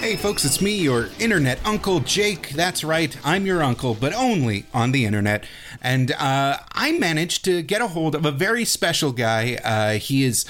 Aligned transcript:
Hey 0.00 0.16
folks, 0.16 0.44
it's 0.44 0.60
me, 0.60 0.74
your 0.74 1.08
internet 1.20 1.64
uncle 1.64 2.00
Jake. 2.00 2.48
That's 2.48 2.82
right, 2.82 3.16
I'm 3.24 3.46
your 3.46 3.62
uncle, 3.62 3.94
but 3.94 4.12
only 4.12 4.66
on 4.74 4.90
the 4.90 5.04
internet. 5.04 5.44
And 5.80 6.10
uh, 6.10 6.58
I 6.72 6.90
managed 6.98 7.44
to 7.44 7.62
get 7.62 7.80
a 7.80 7.86
hold 7.86 8.16
of 8.16 8.26
a 8.26 8.32
very 8.32 8.64
special 8.64 9.12
guy. 9.12 9.60
Uh, 9.62 9.92
he 10.00 10.24
is 10.24 10.44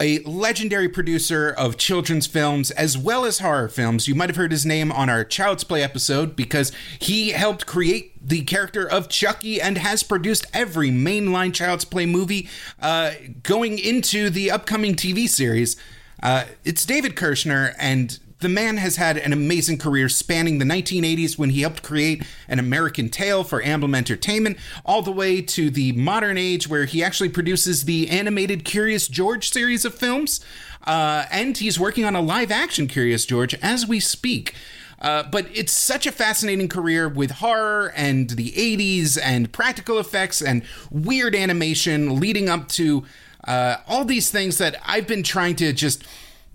a 0.00 0.20
legendary 0.20 0.88
producer 0.88 1.50
of 1.50 1.76
children's 1.76 2.26
films 2.26 2.70
as 2.70 2.96
well 2.96 3.24
as 3.24 3.40
horror 3.40 3.68
films. 3.68 4.06
You 4.06 4.14
might 4.14 4.28
have 4.28 4.36
heard 4.36 4.52
his 4.52 4.64
name 4.64 4.92
on 4.92 5.10
our 5.10 5.24
Child's 5.24 5.64
Play 5.64 5.82
episode 5.82 6.36
because 6.36 6.70
he 6.98 7.30
helped 7.30 7.66
create 7.66 8.12
the 8.26 8.42
character 8.42 8.88
of 8.88 9.08
Chucky 9.08 9.60
and 9.60 9.76
has 9.78 10.02
produced 10.02 10.46
every 10.54 10.90
mainline 10.90 11.52
Child's 11.52 11.84
Play 11.84 12.06
movie 12.06 12.48
uh, 12.80 13.12
going 13.42 13.78
into 13.78 14.30
the 14.30 14.50
upcoming 14.50 14.94
TV 14.94 15.28
series. 15.28 15.76
Uh, 16.22 16.44
it's 16.64 16.84
David 16.84 17.16
Kirschner, 17.16 17.74
and 17.78 18.18
the 18.40 18.48
man 18.48 18.76
has 18.76 18.96
had 18.96 19.16
an 19.16 19.32
amazing 19.32 19.78
career 19.78 20.08
spanning 20.08 20.58
the 20.58 20.64
1980s 20.64 21.38
when 21.38 21.50
he 21.50 21.62
helped 21.62 21.82
create 21.82 22.22
an 22.46 22.58
American 22.58 23.08
Tale 23.08 23.42
for 23.42 23.62
Amblin 23.62 23.96
Entertainment, 23.96 24.58
all 24.84 25.02
the 25.02 25.10
way 25.10 25.42
to 25.42 25.70
the 25.70 25.92
modern 25.92 26.38
age 26.38 26.68
where 26.68 26.84
he 26.84 27.02
actually 27.02 27.28
produces 27.28 27.84
the 27.84 28.08
animated 28.08 28.64
Curious 28.64 29.08
George 29.08 29.50
series 29.50 29.84
of 29.84 29.94
films. 29.94 30.40
Uh, 30.86 31.24
and 31.30 31.58
he's 31.58 31.80
working 31.80 32.04
on 32.04 32.14
a 32.14 32.20
live 32.20 32.50
action 32.50 32.86
Curious 32.86 33.26
George 33.26 33.54
as 33.56 33.86
we 33.86 33.98
speak. 33.98 34.54
Uh, 35.00 35.22
but 35.22 35.46
it's 35.54 35.72
such 35.72 36.06
a 36.06 36.12
fascinating 36.12 36.68
career 36.68 37.08
with 37.08 37.32
horror 37.32 37.92
and 37.94 38.30
the 38.30 38.50
80s 38.52 39.18
and 39.22 39.52
practical 39.52 39.98
effects 39.98 40.42
and 40.42 40.62
weird 40.90 41.34
animation 41.36 42.18
leading 42.18 42.48
up 42.48 42.68
to 42.68 43.04
uh, 43.46 43.76
all 43.86 44.04
these 44.04 44.30
things 44.30 44.58
that 44.58 44.80
I've 44.84 45.06
been 45.06 45.22
trying 45.22 45.54
to 45.56 45.72
just 45.72 46.04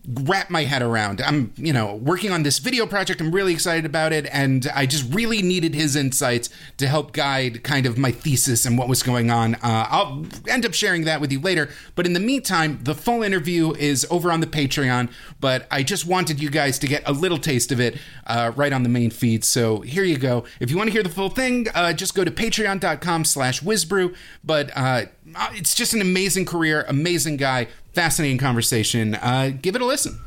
wrap 0.08 0.50
my 0.50 0.64
head 0.64 0.82
around. 0.82 1.22
I'm, 1.22 1.54
you 1.56 1.72
know, 1.72 1.96
working 1.96 2.32
on 2.32 2.44
this 2.44 2.60
video 2.60 2.86
project. 2.86 3.22
I'm 3.22 3.32
really 3.32 3.54
excited 3.54 3.86
about 3.86 4.12
it. 4.12 4.28
And 4.32 4.70
I 4.76 4.86
just 4.86 5.14
really 5.14 5.42
needed 5.42 5.74
his 5.74 5.96
insights 5.96 6.50
to 6.78 6.88
help 6.88 7.14
guide 7.14 7.64
kind 7.64 7.86
of 7.86 7.98
my 7.98 8.12
thesis 8.12 8.66
and 8.66 8.78
what 8.78 8.90
was 8.90 9.02
going 9.02 9.32
on. 9.32 9.56
Uh, 9.56 9.88
I'll 9.90 10.26
end 10.48 10.66
up 10.66 10.74
sharing 10.74 11.06
that 11.06 11.22
with 11.22 11.32
you 11.32 11.40
later. 11.40 11.70
But 11.96 12.06
in 12.06 12.14
the 12.14 12.20
meantime, 12.20 12.80
the 12.84 12.96
full 12.96 13.24
interview 13.24 13.74
is 13.74 14.06
over 14.10 14.32
on 14.32 14.42
the 14.42 14.48
Patreon. 14.48 15.10
But 15.40 15.68
I 15.72 15.84
just 15.84 16.06
wanted 16.06 16.42
you 16.42 16.50
guys 16.50 16.78
to 16.80 16.88
get 16.88 17.04
a 17.06 17.14
little 17.14 17.38
taste 17.38 17.72
of 17.72 17.80
it 17.80 17.98
uh, 18.28 18.52
right 18.56 18.74
on 18.74 18.84
the 18.84 18.90
main 18.90 19.10
feed. 19.10 19.46
So 19.46 19.82
here 19.82 20.04
you 20.04 20.18
go. 20.18 20.44
If 20.60 20.70
you 20.70 20.76
want 20.76 20.88
to 20.88 20.92
hear 20.92 21.04
the 21.04 21.10
full 21.10 21.30
thing, 21.30 21.68
uh, 21.74 21.94
just 21.94 22.14
go 22.14 22.26
to 22.26 22.32
patreon.com 22.32 23.24
slash 23.24 23.62
WizBru. 23.62 24.16
But 24.44 24.70
uh, 24.76 25.06
it's 25.54 25.74
just 25.74 25.94
an 25.94 26.02
amazing 26.02 26.46
career, 26.46 26.86
amazing 26.90 27.38
guy 27.38 27.68
fascinating 27.94 28.38
conversation. 28.38 29.16
Uh, 29.16 29.52
give 29.62 29.76
it 29.76 29.82
a 29.82 29.86
listen. 29.86 30.20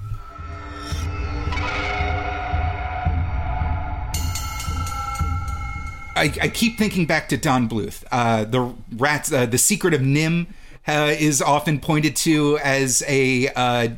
I, 6.16 6.32
I 6.41 6.49
keep 6.49 6.78
thinking 6.78 7.04
back 7.04 7.28
to 7.28 7.37
Don 7.37 7.69
Bluth. 7.69 8.03
Uh, 8.10 8.44
the 8.44 8.75
rats, 8.97 9.31
uh, 9.32 9.44
the 9.47 9.59
secret 9.59 9.94
of 9.94 10.00
NIMH. 10.00 10.47
Uh, 10.88 11.12
is 11.19 11.43
often 11.43 11.81
pointed 11.81 12.15
to 12.15 12.59
as 12.59 13.03
a 13.09 13.49
uh, 13.56 13.88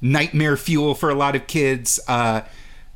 nightmare 0.00 0.56
fuel 0.56 0.94
for 0.94 1.10
a 1.10 1.14
lot 1.16 1.34
of 1.34 1.48
kids. 1.48 1.98
Uh, 2.06 2.42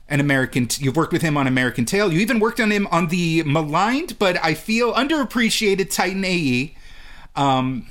an 0.09 0.21
American, 0.21 0.69
t- 0.69 0.85
you've 0.85 0.95
worked 0.97 1.13
with 1.13 1.23
him 1.23 1.37
on 1.37 1.49
American 1.49 1.85
Tail. 1.85 2.13
You 2.13 2.21
even 2.21 2.39
worked 2.39 2.61
on 2.61 2.71
him 2.71 2.87
on 2.93 3.09
the 3.09 3.43
maligned, 3.43 4.21
but 4.21 4.37
I 4.41 4.55
feel 4.55 4.95
underappreciated 4.95 5.91
Titan 5.91 6.25
AE. 6.25 6.77
Um, 7.35 7.89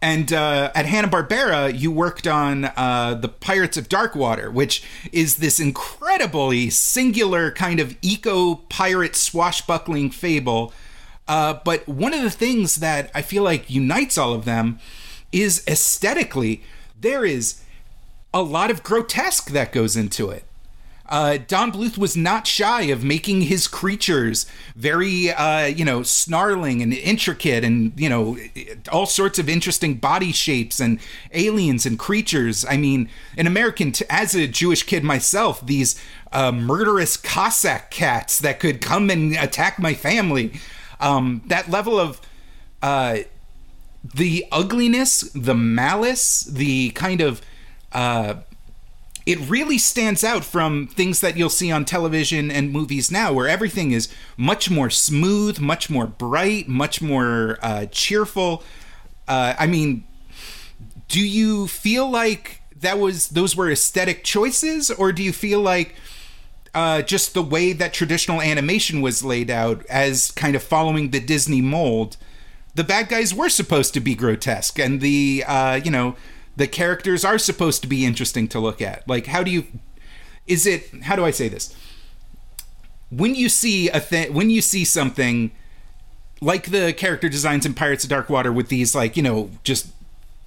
and 0.00 0.32
uh, 0.32 0.70
at 0.74 0.86
Hanna 0.86 1.08
Barbera, 1.08 1.76
you 1.76 1.90
worked 1.90 2.26
on 2.28 2.66
uh, 2.76 3.14
the 3.20 3.28
Pirates 3.28 3.76
of 3.76 3.88
Darkwater, 3.88 4.52
which 4.52 4.82
is 5.10 5.36
this 5.36 5.58
incredibly 5.58 6.70
singular 6.70 7.50
kind 7.50 7.80
of 7.80 7.96
eco 8.00 8.56
pirate 8.68 9.16
swashbuckling 9.16 10.10
fable. 10.10 10.72
Uh, 11.26 11.58
but 11.64 11.86
one 11.88 12.14
of 12.14 12.22
the 12.22 12.30
things 12.30 12.76
that 12.76 13.10
I 13.12 13.22
feel 13.22 13.42
like 13.42 13.68
unites 13.68 14.16
all 14.16 14.32
of 14.32 14.44
them 14.44 14.78
is 15.32 15.64
aesthetically, 15.66 16.62
there 16.98 17.24
is 17.24 17.60
a 18.32 18.42
lot 18.42 18.70
of 18.70 18.84
grotesque 18.84 19.50
that 19.50 19.72
goes 19.72 19.96
into 19.96 20.30
it 20.30 20.44
uh, 21.08 21.38
Don 21.46 21.72
Bluth 21.72 21.96
was 21.96 22.16
not 22.16 22.46
shy 22.46 22.82
of 22.82 23.02
making 23.02 23.42
his 23.42 23.66
creatures 23.66 24.46
very, 24.76 25.30
uh, 25.32 25.64
you 25.64 25.84
know, 25.84 26.02
snarling 26.02 26.82
and 26.82 26.92
intricate 26.92 27.64
and, 27.64 27.98
you 27.98 28.08
know, 28.08 28.36
all 28.92 29.06
sorts 29.06 29.38
of 29.38 29.48
interesting 29.48 29.94
body 29.94 30.32
shapes 30.32 30.80
and 30.80 31.00
aliens 31.32 31.86
and 31.86 31.98
creatures. 31.98 32.64
I 32.68 32.76
mean, 32.76 33.08
an 33.38 33.46
American, 33.46 33.92
t- 33.92 34.04
as 34.10 34.34
a 34.34 34.46
Jewish 34.46 34.82
kid 34.82 35.02
myself, 35.02 35.64
these 35.64 36.00
uh, 36.32 36.52
murderous 36.52 37.16
Cossack 37.16 37.90
cats 37.90 38.38
that 38.40 38.60
could 38.60 38.82
come 38.82 39.08
and 39.08 39.34
attack 39.34 39.78
my 39.78 39.94
family. 39.94 40.60
Um, 41.00 41.42
that 41.46 41.70
level 41.70 41.98
of 41.98 42.20
uh, 42.82 43.18
the 44.14 44.44
ugliness, 44.52 45.22
the 45.34 45.54
malice, 45.54 46.42
the 46.42 46.90
kind 46.90 47.22
of 47.22 47.40
uh, 47.92 48.34
it 49.28 49.38
really 49.40 49.76
stands 49.76 50.24
out 50.24 50.42
from 50.42 50.86
things 50.86 51.20
that 51.20 51.36
you'll 51.36 51.50
see 51.50 51.70
on 51.70 51.84
television 51.84 52.50
and 52.50 52.72
movies 52.72 53.10
now, 53.10 53.30
where 53.30 53.46
everything 53.46 53.90
is 53.90 54.08
much 54.38 54.70
more 54.70 54.88
smooth, 54.88 55.58
much 55.60 55.90
more 55.90 56.06
bright, 56.06 56.66
much 56.66 57.02
more 57.02 57.58
uh, 57.60 57.84
cheerful. 57.90 58.62
Uh, 59.28 59.54
I 59.58 59.66
mean, 59.66 60.06
do 61.08 61.20
you 61.20 61.68
feel 61.68 62.08
like 62.08 62.62
that 62.74 62.98
was 62.98 63.28
those 63.28 63.54
were 63.54 63.70
aesthetic 63.70 64.24
choices, 64.24 64.90
or 64.90 65.12
do 65.12 65.22
you 65.22 65.34
feel 65.34 65.60
like 65.60 65.94
uh, 66.72 67.02
just 67.02 67.34
the 67.34 67.42
way 67.42 67.74
that 67.74 67.92
traditional 67.92 68.40
animation 68.40 69.02
was 69.02 69.22
laid 69.22 69.50
out 69.50 69.84
as 69.90 70.30
kind 70.30 70.56
of 70.56 70.62
following 70.62 71.10
the 71.10 71.20
Disney 71.20 71.60
mold? 71.60 72.16
The 72.76 72.84
bad 72.84 73.10
guys 73.10 73.34
were 73.34 73.50
supposed 73.50 73.92
to 73.92 74.00
be 74.00 74.14
grotesque, 74.14 74.78
and 74.78 75.02
the 75.02 75.44
uh, 75.46 75.80
you 75.84 75.90
know 75.90 76.16
the 76.58 76.66
characters 76.66 77.24
are 77.24 77.38
supposed 77.38 77.82
to 77.82 77.88
be 77.88 78.04
interesting 78.04 78.48
to 78.48 78.58
look 78.58 78.82
at. 78.82 79.08
Like, 79.08 79.26
how 79.26 79.44
do 79.44 79.50
you? 79.50 79.66
Is 80.46 80.66
it? 80.66 81.02
How 81.04 81.14
do 81.14 81.24
I 81.24 81.30
say 81.30 81.48
this? 81.48 81.74
When 83.10 83.34
you 83.34 83.48
see 83.48 83.88
a 83.88 84.00
thing, 84.00 84.34
when 84.34 84.50
you 84.50 84.60
see 84.60 84.84
something 84.84 85.52
like 86.40 86.70
the 86.70 86.92
character 86.92 87.28
designs 87.28 87.64
in 87.64 87.74
Pirates 87.74 88.04
of 88.04 88.10
Dark 88.10 88.28
Water 88.28 88.52
with 88.52 88.68
these, 88.68 88.94
like 88.94 89.16
you 89.16 89.22
know, 89.22 89.50
just 89.62 89.86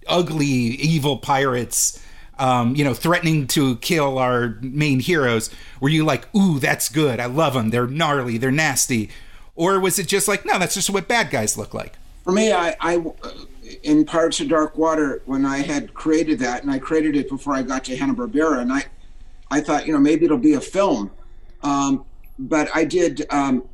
ugly, 0.08 0.46
evil 0.46 1.18
pirates. 1.18 2.00
Um, 2.40 2.75
you 2.75 2.84
know, 2.84 2.96
threatening 2.96 3.46
to 3.48 3.75
kill 3.78 4.18
our 4.18 4.57
main 4.62 5.00
heroes, 5.00 5.52
were 5.80 5.90
you 5.90 6.04
like, 6.04 6.34
ooh, 6.34 6.57
that's 6.57 6.90
good, 6.90 7.19
I 7.19 7.28
love 7.28 7.54
them, 7.54 7.69
they're 7.69 7.86
gnarly, 7.86 8.40
they're 8.40 8.50
nasty? 8.50 9.12
Or 9.54 9.80
was 9.80 10.00
it 10.00 10.07
just 10.07 10.28
like, 10.28 10.44
no, 10.44 10.57
that's 10.57 10.74
just 10.74 10.90
what 10.90 11.07
bad 11.07 11.30
guys 11.30 11.56
look 11.56 11.75
like? 11.75 11.94
For 12.24 12.31
me, 12.31 12.52
I, 12.52 12.75
I 12.80 12.98
in 13.83 14.06
Pirates 14.06 14.39
of 14.39 14.50
Dark 14.50 14.77
Water, 14.77 15.21
when 15.25 15.45
I 15.45 15.59
had 15.59 15.94
created 15.94 16.39
that, 16.39 16.63
and 16.63 16.71
I 16.71 16.79
created 16.79 17.15
it 17.15 17.29
before 17.29 17.53
I 17.53 17.62
got 17.62 17.83
to 17.85 17.95
Hanna 17.95 18.13
Barbera, 18.13 18.59
and 18.59 18.71
I, 18.71 18.85
I 19.50 19.62
thought, 19.62 19.85
you 19.85 19.94
know, 19.94 20.00
maybe 20.00 20.25
it'll 20.25 20.38
be 20.38 20.53
a 20.53 20.62
film, 20.62 21.12
um, 21.63 22.06
but 22.39 22.69
I 22.75 22.85
did 22.85 23.25
um, 23.29 23.68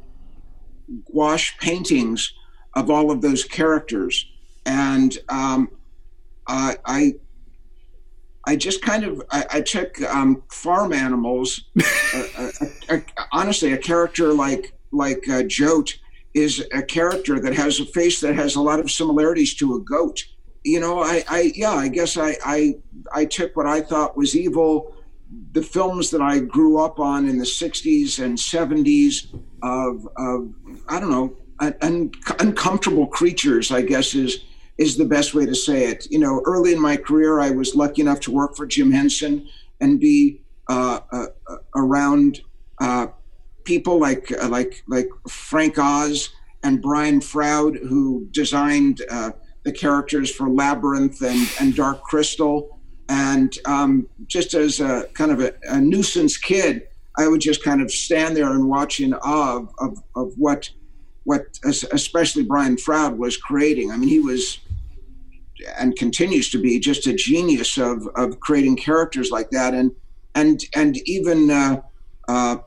gouache 1.12 1.54
paintings 1.60 2.34
of 2.76 2.90
all 2.90 3.12
of 3.12 3.22
those 3.22 3.44
characters, 3.44 4.26
and 4.66 5.18
um, 5.30 5.70
uh, 6.48 6.76
I, 6.86 7.16
I 8.46 8.56
just 8.56 8.82
kind 8.82 9.04
of 9.04 9.22
I, 9.32 9.46
I 9.52 9.62
took 9.62 10.02
um, 10.04 10.44
farm 10.50 10.94
animals. 10.94 11.66
uh, 12.90 13.00
honestly, 13.32 13.74
a 13.74 13.78
character 13.78 14.34
like 14.34 14.74
like 14.92 15.28
uh, 15.30 15.44
Jote 15.44 15.98
is 16.38 16.64
a 16.72 16.84
character 16.84 17.40
that 17.40 17.54
has 17.54 17.80
a 17.80 17.86
face 17.86 18.22
that 18.22 18.36
has 18.36 18.56
a 18.56 18.62
lot 18.62 18.80
of 18.80 18.92
similarities 18.92 19.56
to 19.56 19.76
a 19.76 19.80
goat. 19.80 20.24
You 20.64 20.80
know, 20.80 21.02
I, 21.02 21.24
I 21.28 21.52
yeah, 21.56 21.72
I 21.72 21.88
guess 21.88 22.18
I, 22.18 22.36
I 22.46 22.76
I 23.12 23.26
took 23.26 23.56
what 23.56 23.66
I 23.66 23.82
thought 23.82 24.18
was 24.18 24.36
evil, 24.36 24.94
the 25.54 25.64
films 25.64 26.12
that 26.12 26.22
I 26.22 26.40
grew 26.40 26.78
up 26.78 27.00
on 27.00 27.28
in 27.28 27.38
the 27.38 27.46
'60s 27.46 28.24
and 28.24 28.38
'70s 28.38 29.34
of 29.64 30.08
of 30.18 30.54
I 30.88 31.00
don't 31.00 31.12
know, 31.12 31.36
un, 31.82 32.12
uncomfortable 32.40 33.08
creatures. 33.08 33.72
I 33.72 33.82
guess 33.82 34.14
is 34.14 34.44
is 34.78 34.98
the 34.98 35.06
best 35.06 35.34
way 35.34 35.46
to 35.46 35.56
say 35.56 35.86
it. 35.86 36.08
You 36.12 36.20
know, 36.20 36.42
early 36.46 36.74
in 36.74 36.82
my 36.82 36.98
career, 36.98 37.40
I 37.40 37.52
was 37.52 37.76
lucky 37.76 38.02
enough 38.02 38.20
to 38.22 38.32
work 38.32 38.56
for 38.56 38.66
Jim 38.66 38.92
Henson 38.92 39.48
and 39.80 40.00
be 40.00 40.42
uh, 40.70 41.00
uh, 41.12 41.28
around 41.76 42.42
uh, 42.80 43.08
people 43.68 44.00
like 44.00 44.32
uh, 44.32 44.48
like 44.48 44.82
like 44.88 45.10
Frank 45.30 45.78
Oz 45.78 46.30
and 46.64 46.82
Brian 46.82 47.20
Froud, 47.22 47.76
who 47.76 48.28
designed 48.32 49.02
uh, 49.12 49.32
the 49.64 49.72
characters 49.72 50.34
for 50.34 50.50
Labyrinth 50.50 51.22
and, 51.22 51.48
and 51.60 51.76
Dark 51.76 52.02
Crystal. 52.02 52.80
And 53.10 53.56
um, 53.66 54.08
just 54.26 54.54
as 54.54 54.80
a 54.80 55.08
kind 55.14 55.32
of 55.32 55.40
a, 55.42 55.54
a, 55.70 55.80
nuisance 55.80 56.36
kid, 56.36 56.88
I 57.18 57.28
would 57.28 57.40
just 57.40 57.64
kind 57.64 57.82
of 57.82 57.92
stand 57.92 58.36
there 58.36 58.52
and 58.52 58.68
watch 58.68 59.00
in 59.00 59.14
awe 59.14 59.58
of, 59.58 59.70
of, 59.80 60.04
of 60.16 60.34
what 60.38 60.70
what 61.26 61.60
especially 61.66 62.44
Brian 62.44 62.78
Froud 62.78 63.18
was 63.18 63.36
creating. 63.36 63.92
I 63.92 63.98
mean, 63.98 64.10
he 64.10 64.22
was 64.22 64.60
and 65.78 65.96
continues 65.98 66.50
to 66.52 66.62
be 66.62 66.80
just 66.80 67.06
a 67.08 67.14
genius 67.14 67.78
of, 67.78 68.08
of 68.16 68.40
creating 68.40 68.78
characters 68.78 69.30
like 69.30 69.50
that. 69.50 69.74
And 69.74 69.92
and 70.36 70.64
and 70.74 70.98
even 71.06 71.52
uh, 71.52 71.82
uh, 72.28 72.58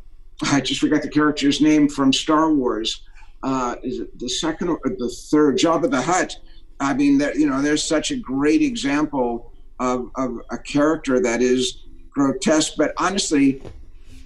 I 0.42 0.60
just 0.60 0.80
forgot 0.80 1.02
the 1.02 1.08
character's 1.08 1.60
name 1.60 1.88
from 1.88 2.12
Star 2.12 2.52
Wars. 2.52 3.02
Uh, 3.42 3.76
is 3.82 4.00
it 4.00 4.18
the 4.18 4.28
second 4.28 4.68
or 4.68 4.80
the 4.84 5.08
third? 5.30 5.58
Jabba 5.58 5.90
the 5.90 6.00
Hutt. 6.00 6.36
I 6.78 6.94
mean, 6.94 7.18
there, 7.18 7.36
you 7.36 7.48
know, 7.48 7.60
there's 7.60 7.82
such 7.82 8.10
a 8.10 8.16
great 8.16 8.62
example 8.62 9.52
of, 9.78 10.10
of 10.16 10.38
a 10.50 10.58
character 10.58 11.20
that 11.20 11.42
is 11.42 11.84
grotesque. 12.10 12.74
But 12.76 12.92
honestly, 12.96 13.62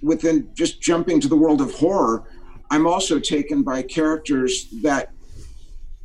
within 0.02 0.50
just 0.54 0.80
jumping 0.80 1.20
to 1.20 1.28
the 1.28 1.36
world 1.36 1.60
of 1.60 1.72
horror, 1.74 2.24
I'm 2.70 2.86
also 2.86 3.18
taken 3.18 3.62
by 3.62 3.82
characters 3.82 4.68
that 4.82 5.10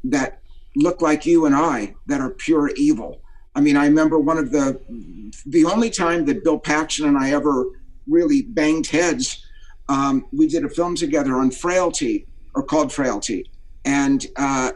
that 0.03 0.39
look 0.75 1.01
like 1.01 1.25
you 1.25 1.45
and 1.45 1.55
I, 1.55 1.95
that 2.07 2.21
are 2.21 2.29
pure 2.29 2.69
evil. 2.75 3.21
I 3.55 3.61
mean, 3.61 3.75
I 3.75 3.85
remember 3.85 4.19
one 4.19 4.37
of 4.37 4.51
the 4.51 4.79
the 5.45 5.65
only 5.65 5.89
time 5.89 6.25
that 6.25 6.43
Bill 6.43 6.59
Paxton 6.59 7.07
and 7.07 7.17
I 7.17 7.31
ever 7.31 7.65
really 8.07 8.41
banged 8.41 8.87
heads 8.87 9.45
um, 9.89 10.27
we 10.31 10.47
did 10.47 10.63
a 10.63 10.69
film 10.69 10.95
together 10.95 11.35
on 11.35 11.51
frailty 11.51 12.27
or 12.55 12.63
called 12.63 12.93
frailty. 12.93 13.49
And 13.83 14.25
uh, 14.37 14.71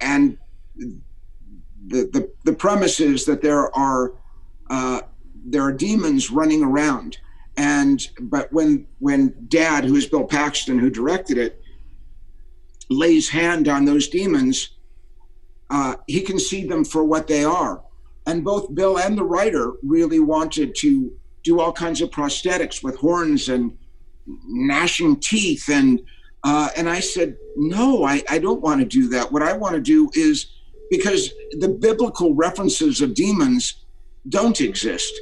and 0.00 0.38
the, 0.76 2.08
the 2.12 2.32
the 2.44 2.52
premise 2.52 3.00
is 3.00 3.26
that 3.26 3.42
there 3.42 3.74
are 3.76 4.14
uh, 4.70 5.02
there 5.44 5.62
are 5.62 5.72
demons 5.72 6.30
running 6.30 6.62
around. 6.62 7.18
And 7.56 8.06
but 8.20 8.52
when 8.52 8.86
when 9.00 9.34
dad 9.48 9.84
who 9.84 9.96
is 9.96 10.06
bill 10.06 10.24
paxton 10.24 10.78
who 10.78 10.88
directed 10.88 11.36
it 11.36 11.60
lays 12.88 13.28
hand 13.28 13.68
on 13.68 13.84
those 13.84 14.08
demons 14.08 14.70
uh, 15.70 15.96
he 16.06 16.20
can 16.20 16.38
see 16.38 16.66
them 16.66 16.84
for 16.84 17.04
what 17.04 17.26
they 17.26 17.44
are. 17.44 17.82
And 18.26 18.44
both 18.44 18.74
bill 18.74 18.98
and 18.98 19.18
the 19.18 19.24
writer 19.24 19.72
really 19.82 20.20
wanted 20.20 20.74
to 20.76 21.12
do 21.42 21.60
all 21.60 21.72
kinds 21.72 22.00
of 22.00 22.10
prosthetics 22.10 22.82
with 22.82 22.96
horns 22.96 23.48
and 23.48 23.76
gnashing 24.26 25.16
teeth 25.20 25.68
and 25.68 26.00
uh, 26.44 26.70
and 26.76 26.88
I 26.88 27.00
said, 27.00 27.36
no, 27.56 28.04
I, 28.04 28.22
I 28.28 28.38
don't 28.38 28.60
want 28.60 28.80
to 28.80 28.86
do 28.86 29.08
that. 29.10 29.30
What 29.30 29.42
I 29.42 29.52
want 29.52 29.74
to 29.76 29.80
do 29.80 30.10
is 30.14 30.46
because 30.90 31.32
the 31.52 31.68
biblical 31.68 32.34
references 32.34 33.00
of 33.00 33.14
demons 33.14 33.84
don't 34.28 34.60
exist. 34.60 35.12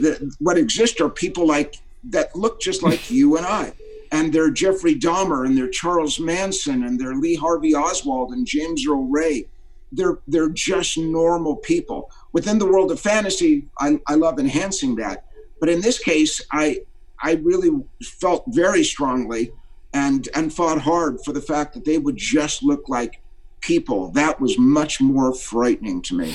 The, 0.00 0.34
what 0.40 0.58
exist 0.58 1.00
are 1.00 1.08
people 1.08 1.46
like 1.46 1.76
that 2.10 2.34
look 2.34 2.60
just 2.60 2.82
like 2.82 3.10
you 3.10 3.36
and 3.36 3.46
I. 3.46 3.72
And 4.12 4.32
they're 4.32 4.50
Jeffrey 4.50 4.94
Dahmer 4.94 5.46
and 5.46 5.56
they're 5.56 5.68
Charles 5.68 6.18
Manson 6.20 6.84
and 6.84 6.98
they're 6.98 7.14
Lee 7.14 7.34
Harvey 7.34 7.74
Oswald 7.74 8.32
and 8.32 8.46
James 8.46 8.84
Earl 8.88 9.08
Ray. 9.08 9.46
They're 9.92 10.18
they're 10.26 10.48
just 10.48 10.98
normal 10.98 11.56
people. 11.56 12.10
Within 12.32 12.58
the 12.58 12.66
world 12.66 12.90
of 12.90 13.00
fantasy, 13.00 13.68
I, 13.78 14.00
I 14.06 14.14
love 14.14 14.38
enhancing 14.38 14.96
that. 14.96 15.24
But 15.60 15.68
in 15.68 15.80
this 15.80 15.98
case, 15.98 16.40
I 16.52 16.82
I 17.22 17.34
really 17.34 17.70
felt 18.02 18.44
very 18.48 18.84
strongly 18.84 19.52
and 19.92 20.28
and 20.34 20.52
fought 20.52 20.80
hard 20.80 21.20
for 21.24 21.32
the 21.32 21.40
fact 21.40 21.74
that 21.74 21.84
they 21.84 21.98
would 21.98 22.16
just 22.16 22.62
look 22.62 22.88
like 22.88 23.20
people. 23.60 24.10
That 24.10 24.40
was 24.40 24.58
much 24.58 25.00
more 25.00 25.34
frightening 25.34 26.02
to 26.02 26.14
me. 26.14 26.34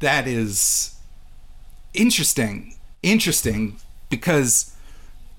That 0.00 0.28
is 0.28 0.96
interesting. 1.94 2.74
Interesting 3.02 3.78
because 4.10 4.74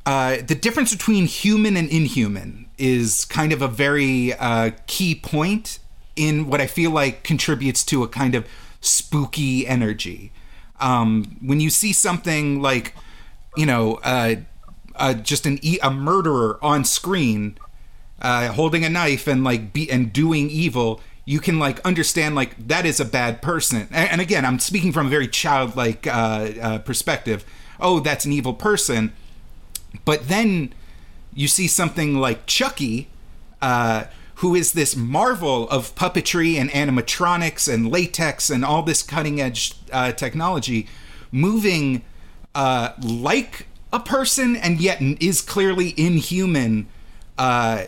uh, 0.06 0.38
the 0.46 0.56
difference 0.56 0.94
between 0.94 1.26
human 1.26 1.76
and 1.76 1.90
inhuman 1.90 2.70
is 2.78 3.26
kind 3.26 3.52
of 3.52 3.62
a 3.62 3.68
very 3.68 4.34
uh, 4.34 4.72
key 4.88 5.16
point 5.16 5.80
in 6.16 6.48
what 6.48 6.62
I 6.62 6.68
feel 6.68 6.92
like 6.92 7.24
contributes 7.24 7.84
to 7.86 8.04
a 8.04 8.08
kind 8.08 8.36
of 8.36 8.48
spooky 8.82 9.68
energy. 9.68 10.32
Um, 10.80 11.38
when 11.42 11.60
you 11.60 11.70
see 11.70 11.94
something 11.94 12.62
like 12.62 12.94
you 13.56 13.66
know, 13.66 14.00
uh, 14.04 14.36
uh, 14.96 15.14
just 15.14 15.46
an 15.46 15.60
e- 15.62 15.80
a 15.82 15.90
murderer 15.90 16.60
on 16.62 16.84
screen, 16.84 17.58
uh, 18.22 18.50
holding 18.52 18.84
a 18.84 18.90
knife 18.90 19.28
and 19.28 19.44
like 19.44 19.74
be 19.74 19.90
and 19.90 20.12
doing 20.12 20.50
evil, 20.50 21.02
you 21.26 21.40
can 21.40 21.60
like 21.60 21.80
understand 21.86 22.36
like 22.36 22.56
that 22.68 22.86
is 22.86 23.00
a 23.00 23.06
bad 23.06 23.42
person. 23.42 23.88
And, 23.92 24.12
and 24.12 24.22
again, 24.22 24.46
I'm 24.46 24.60
speaking 24.60 24.92
from 24.92 25.08
a 25.08 25.10
very 25.10 25.28
childlike 25.28 26.06
uh, 26.08 26.50
uh, 26.62 26.78
perspective. 26.80 27.46
Oh, 27.80 28.00
that's 28.00 28.26
an 28.26 28.34
evil 28.34 28.54
person. 28.54 29.14
But 30.06 30.28
then 30.28 30.74
you 31.34 31.48
see 31.48 31.68
something 31.68 32.16
like 32.18 32.46
Chucky, 32.46 33.08
uh, 33.62 34.06
who 34.36 34.56
is 34.56 34.74
this 34.74 34.96
marvel 34.96 35.70
of 35.70 35.96
puppetry 35.96 36.56
and 36.56 36.70
animatronics 36.72 37.72
and 37.72 37.92
latex 37.92 38.50
and 38.50 38.66
all 38.66 38.84
this 38.84 39.02
cutting 39.02 39.40
edge 39.40 39.76
uh, 39.92 40.12
technology, 40.12 40.88
moving 41.32 42.04
uh, 42.60 42.92
like 43.02 43.68
a 43.94 44.02
person 44.02 44.54
and 44.58 44.82
yet 44.82 45.02
is 45.02 45.40
clearly 45.40 45.94
inhuman. 45.96 46.88
Uh, 47.38 47.86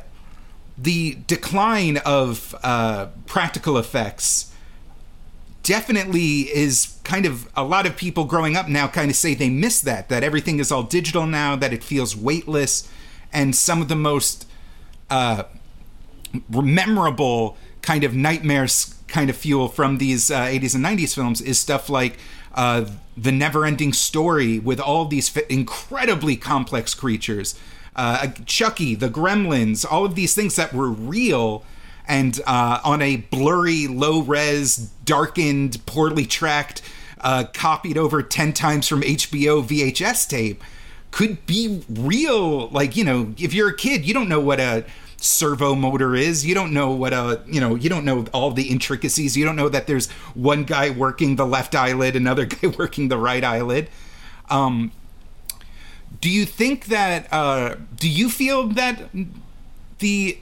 the 0.78 1.18
decline 1.28 1.98
of 2.06 2.56
uh, 2.63 3.08
practical 3.25 3.78
effects 3.78 4.54
definitely 5.62 6.44
is 6.56 6.98
kind 7.04 7.25
of 7.25 7.50
a 7.54 7.66
lot 7.66 7.86
of 7.86 7.98
people 7.98 8.24
growing 8.24 8.56
up 8.56 8.70
now 8.70 8.88
kind 8.88 9.12
of 9.12 9.18
say 9.18 9.36
they 9.36 9.50
miss 9.50 9.82
that 9.82 10.08
that 10.08 10.24
everything 10.24 10.58
is 10.58 10.72
all 10.72 10.84
digital 10.84 11.28
now 11.28 11.54
that 11.58 11.74
it 11.74 11.84
feels 11.84 12.16
weightless 12.16 12.90
and 13.34 13.54
some 13.54 13.82
of 13.82 13.90
the 13.90 13.96
most 13.96 14.48
uh, 15.10 15.44
memorable 16.50 17.58
kind 17.82 18.06
of 18.06 18.16
nightmares 18.16 18.96
kind 19.10 19.30
of 19.30 19.36
fuel 19.36 19.68
from 19.68 19.98
these 19.98 20.32
uh, 20.32 20.46
80s 20.46 20.74
and 20.74 20.86
90s 20.86 21.13
films 21.13 21.42
is 21.42 21.60
stuff 21.60 21.90
like 21.90 22.18
uh, 22.53 22.86
the 23.17 23.31
never-ending 23.31 23.93
story 23.93 24.60
with 24.60 24.79
all 24.79 25.05
these 25.05 25.36
incredibly 25.50 26.36
complex 26.36 26.93
creatures, 26.93 27.58
uh, 27.96 28.27
Chucky, 28.46 28.96
the 28.96 29.10
Gremlins, 29.10 29.86
all 29.89 30.05
of 30.05 30.15
these 30.15 30.34
things 30.34 30.55
that 30.55 30.74
were 30.74 30.89
real 30.89 31.63
and 32.08 32.39
uh, 32.46 32.79
on 32.84 33.01
a 33.01 33.17
blurry, 33.17 33.88
low-res, 33.88 34.91
darkened, 35.05 35.86
poorly 35.86 36.25
tracked, 36.25 36.81
uh, 37.22 37.46
copied 37.53 37.98
over 37.98 38.24
ten 38.24 38.53
times 38.53 38.88
from 38.88 39.01
HBO 39.01 39.63
VHS 39.63 40.27
tape, 40.27 40.63
could 41.12 41.46
be 41.46 41.84
real. 41.88 42.70
Like 42.70 42.98
you 42.98 43.03
know, 43.03 43.34
if 43.38 43.53
you're 43.53 43.70
a 43.70 43.75
kid, 43.75 44.05
you 44.05 44.13
don't 44.13 44.29
know 44.29 44.39
what 44.39 44.60
a 44.60 44.86
servo 45.22 45.75
motor 45.75 46.16
is. 46.16 46.46
You 46.46 46.54
don't 46.54 46.74
know 46.74 46.92
what 46.92 47.13
a, 47.13 47.42
you 47.48 47.62
know, 47.62 47.75
you 47.75 47.90
don't 47.90 48.04
know 48.04 48.25
all 48.34 48.51
the 48.51 48.70
intricacies. 48.70 49.38
You 49.38 49.46
don't 49.46 49.56
know 49.56 49.70
that 49.70 49.88
there's 49.88 50.10
one 50.34 50.63
guy 50.63 50.90
working 50.90 51.36
the 51.36 51.46
left 51.46 51.75
eyelid, 51.75 52.16
another 52.16 52.46
guy 52.48 52.68
working 52.78 53.08
the 53.08 53.18
right 53.18 53.44
eyelid. 53.44 53.90
Um, 54.50 54.92
do 56.20 56.30
you 56.30 56.46
think 56.46 56.86
that, 56.86 57.32
uh, 57.32 57.75
do 57.96 58.10
you 58.10 58.30
feel 58.30 58.68
that 58.70 59.10
the, 60.00 60.38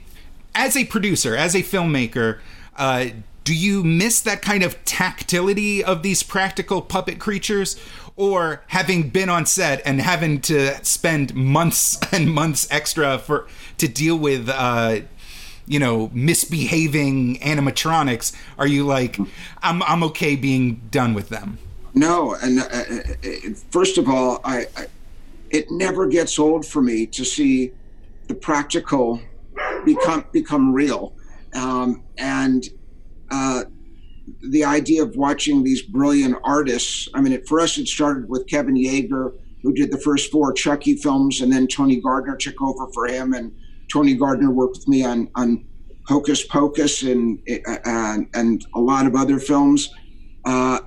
as 0.54 0.76
a 0.76 0.84
producer, 0.86 1.36
as 1.36 1.54
a 1.54 1.62
filmmaker, 1.62 2.40
uh, 2.76 3.06
do 3.44 3.54
you 3.54 3.82
miss 3.82 4.20
that 4.22 4.42
kind 4.42 4.62
of 4.62 4.82
tactility 4.84 5.82
of 5.82 6.02
these 6.02 6.22
practical 6.22 6.82
puppet 6.82 7.18
creatures? 7.18 7.80
Or 8.16 8.62
having 8.66 9.08
been 9.08 9.30
on 9.30 9.46
set 9.46 9.80
and 9.86 10.00
having 10.00 10.40
to 10.42 10.84
spend 10.84 11.34
months 11.34 11.98
and 12.12 12.32
months 12.32 12.68
extra 12.70 13.18
for 13.18 13.48
to 13.78 13.88
deal 13.88 14.16
with 14.16 14.48
uh, 14.48 15.00
you 15.66 15.78
know 15.78 16.10
misbehaving 16.12 17.38
animatronics 17.38 18.34
are 18.58 18.66
you 18.66 18.84
like 18.84 19.18
i'm 19.62 19.82
i'm 19.84 20.02
okay 20.02 20.34
being 20.34 20.80
done 20.90 21.14
with 21.14 21.28
them 21.28 21.58
no 21.94 22.34
and 22.42 22.58
uh, 22.58 22.64
uh 22.64 23.54
first 23.70 23.96
of 23.96 24.08
all 24.08 24.40
I, 24.44 24.66
I, 24.76 24.86
it 25.50 25.70
never 25.70 26.08
gets 26.08 26.38
old 26.38 26.66
for 26.66 26.82
me 26.82 27.06
to 27.06 27.24
see 27.24 27.72
the 28.26 28.34
practical 28.34 29.20
become 29.84 30.24
become 30.32 30.72
real 30.72 31.12
um, 31.54 32.02
and 32.18 32.68
uh, 33.30 33.64
the 34.50 34.64
idea 34.64 35.02
of 35.02 35.16
watching 35.16 35.64
these 35.64 35.82
brilliant 35.82 36.36
artists 36.44 37.08
i 37.14 37.20
mean 37.20 37.32
it, 37.32 37.46
for 37.48 37.60
us 37.60 37.78
it 37.78 37.88
started 37.88 38.28
with 38.28 38.46
kevin 38.46 38.76
Yagher, 38.76 39.32
who 39.62 39.72
did 39.72 39.90
the 39.90 39.98
first 39.98 40.30
four 40.30 40.52
chucky 40.52 40.96
films 40.96 41.40
and 41.40 41.52
then 41.52 41.66
tony 41.66 42.00
gardner 42.00 42.36
took 42.36 42.60
over 42.62 42.86
for 42.92 43.06
him 43.06 43.32
and 43.32 43.52
Tony 43.90 44.14
Gardner 44.14 44.50
worked 44.50 44.78
with 44.78 44.88
me 44.88 45.04
on 45.04 45.28
on 45.34 45.64
Hocus 46.06 46.46
Pocus 46.46 47.02
and 47.02 47.40
and, 47.84 48.28
and 48.34 48.66
a 48.74 48.80
lot 48.80 49.06
of 49.06 49.14
other 49.14 49.38
films. 49.38 49.92
Uh, 50.44 50.80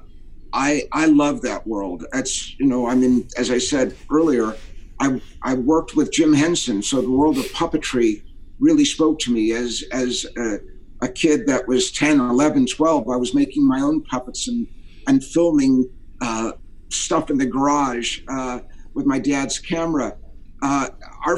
I 0.53 0.83
I 0.91 1.05
love 1.05 1.41
that 1.41 1.67
world. 1.67 2.05
That's 2.12 2.57
you 2.59 2.65
know 2.65 2.88
I 2.88 2.95
mean 2.95 3.27
as 3.38 3.51
I 3.51 3.57
said 3.57 3.95
earlier, 4.12 4.55
I 5.00 5.21
I 5.43 5.55
worked 5.55 5.95
with 5.95 6.12
Jim 6.12 6.33
Henson, 6.33 6.81
so 6.81 7.01
the 7.01 7.12
world 7.12 7.38
of 7.38 7.45
puppetry 7.45 8.23
really 8.59 8.85
spoke 8.85 9.19
to 9.19 9.31
me 9.31 9.51
as 9.51 9.83
as 9.91 10.25
a, 10.38 10.59
a 11.03 11.10
kid 11.10 11.45
that 11.48 11.67
was 11.67 11.91
10, 11.91 12.19
11, 12.19 12.65
12. 12.67 13.10
I 13.10 13.17
was 13.17 13.33
making 13.33 13.67
my 13.67 13.81
own 13.81 14.01
puppets 14.03 14.48
and 14.48 14.67
and 15.05 15.22
filming 15.22 15.89
uh, 16.22 16.53
stuff 16.89 17.29
in 17.29 17.38
the 17.38 17.45
garage 17.45 18.22
uh, 18.29 18.60
with 18.93 19.05
my 19.05 19.19
dad's 19.19 19.60
camera. 19.60 20.15
Uh, 20.62 20.89
our 21.25 21.38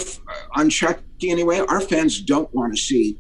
on 0.56 0.70
Chucky 0.70 1.32
anyway, 1.32 1.60
our 1.68 1.82
fans 1.82 2.22
don't 2.22 2.54
want 2.54 2.76
to 2.76 2.80
see 2.80 3.18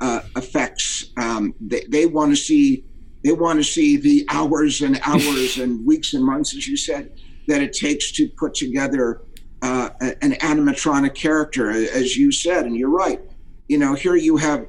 uh, 0.00 0.22
effects. 0.34 1.10
Um, 1.18 1.54
they 1.60 1.84
they 1.90 2.06
want 2.06 2.32
to 2.32 2.36
see 2.36 2.84
they 3.22 3.32
want 3.32 3.58
to 3.58 3.64
see 3.64 3.98
the 3.98 4.24
hours 4.30 4.80
and 4.80 4.98
hours 5.02 5.58
and 5.58 5.84
weeks 5.90 6.14
and 6.14 6.24
months, 6.24 6.56
as 6.56 6.66
you 6.66 6.76
said, 6.78 7.12
that 7.48 7.60
it 7.60 7.74
takes 7.74 8.12
to 8.12 8.28
put 8.38 8.54
together 8.54 9.20
uh, 9.60 9.90
an 10.00 10.32
animatronic 10.32 11.14
character, 11.14 11.70
as 11.70 12.16
you 12.16 12.32
said, 12.32 12.64
and 12.64 12.76
you're 12.76 12.88
right. 12.88 13.20
You 13.68 13.78
know, 13.78 13.92
here 13.94 14.16
you 14.16 14.38
have 14.38 14.66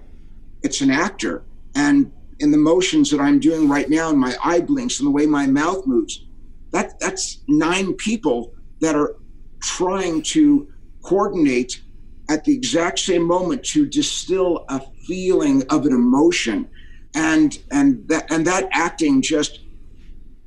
it's 0.64 0.82
an 0.82 0.92
actor, 0.92 1.44
and 1.76 2.12
in 2.40 2.52
the 2.52 2.58
motions 2.58 3.10
that 3.12 3.20
I'm 3.20 3.40
doing 3.40 3.70
right 3.70 3.90
now, 3.90 4.10
and 4.10 4.20
my 4.20 4.36
eye 4.44 4.62
blinks, 4.62 5.00
and 5.00 5.08
the 5.08 5.12
way 5.12 5.26
my 5.26 5.46
mouth 5.46 5.86
moves, 5.86 6.26
that 6.72 7.00
that's 7.00 7.40
nine 7.48 7.94
people 7.94 8.54
that 8.82 8.96
are 8.96 9.16
trying 9.62 10.22
to 10.22 10.68
coordinate 11.04 11.82
at 12.30 12.44
the 12.44 12.54
exact 12.54 13.00
same 13.00 13.24
moment 13.24 13.64
to 13.64 13.86
distill 13.86 14.66
a 14.70 14.80
feeling 15.08 15.64
of 15.70 15.86
an 15.86 15.94
emotion. 15.94 16.68
And 17.16 17.58
and 17.72 18.08
that 18.08 18.32
and 18.32 18.46
that 18.48 18.70
acting 18.72 19.22
just 19.22 19.60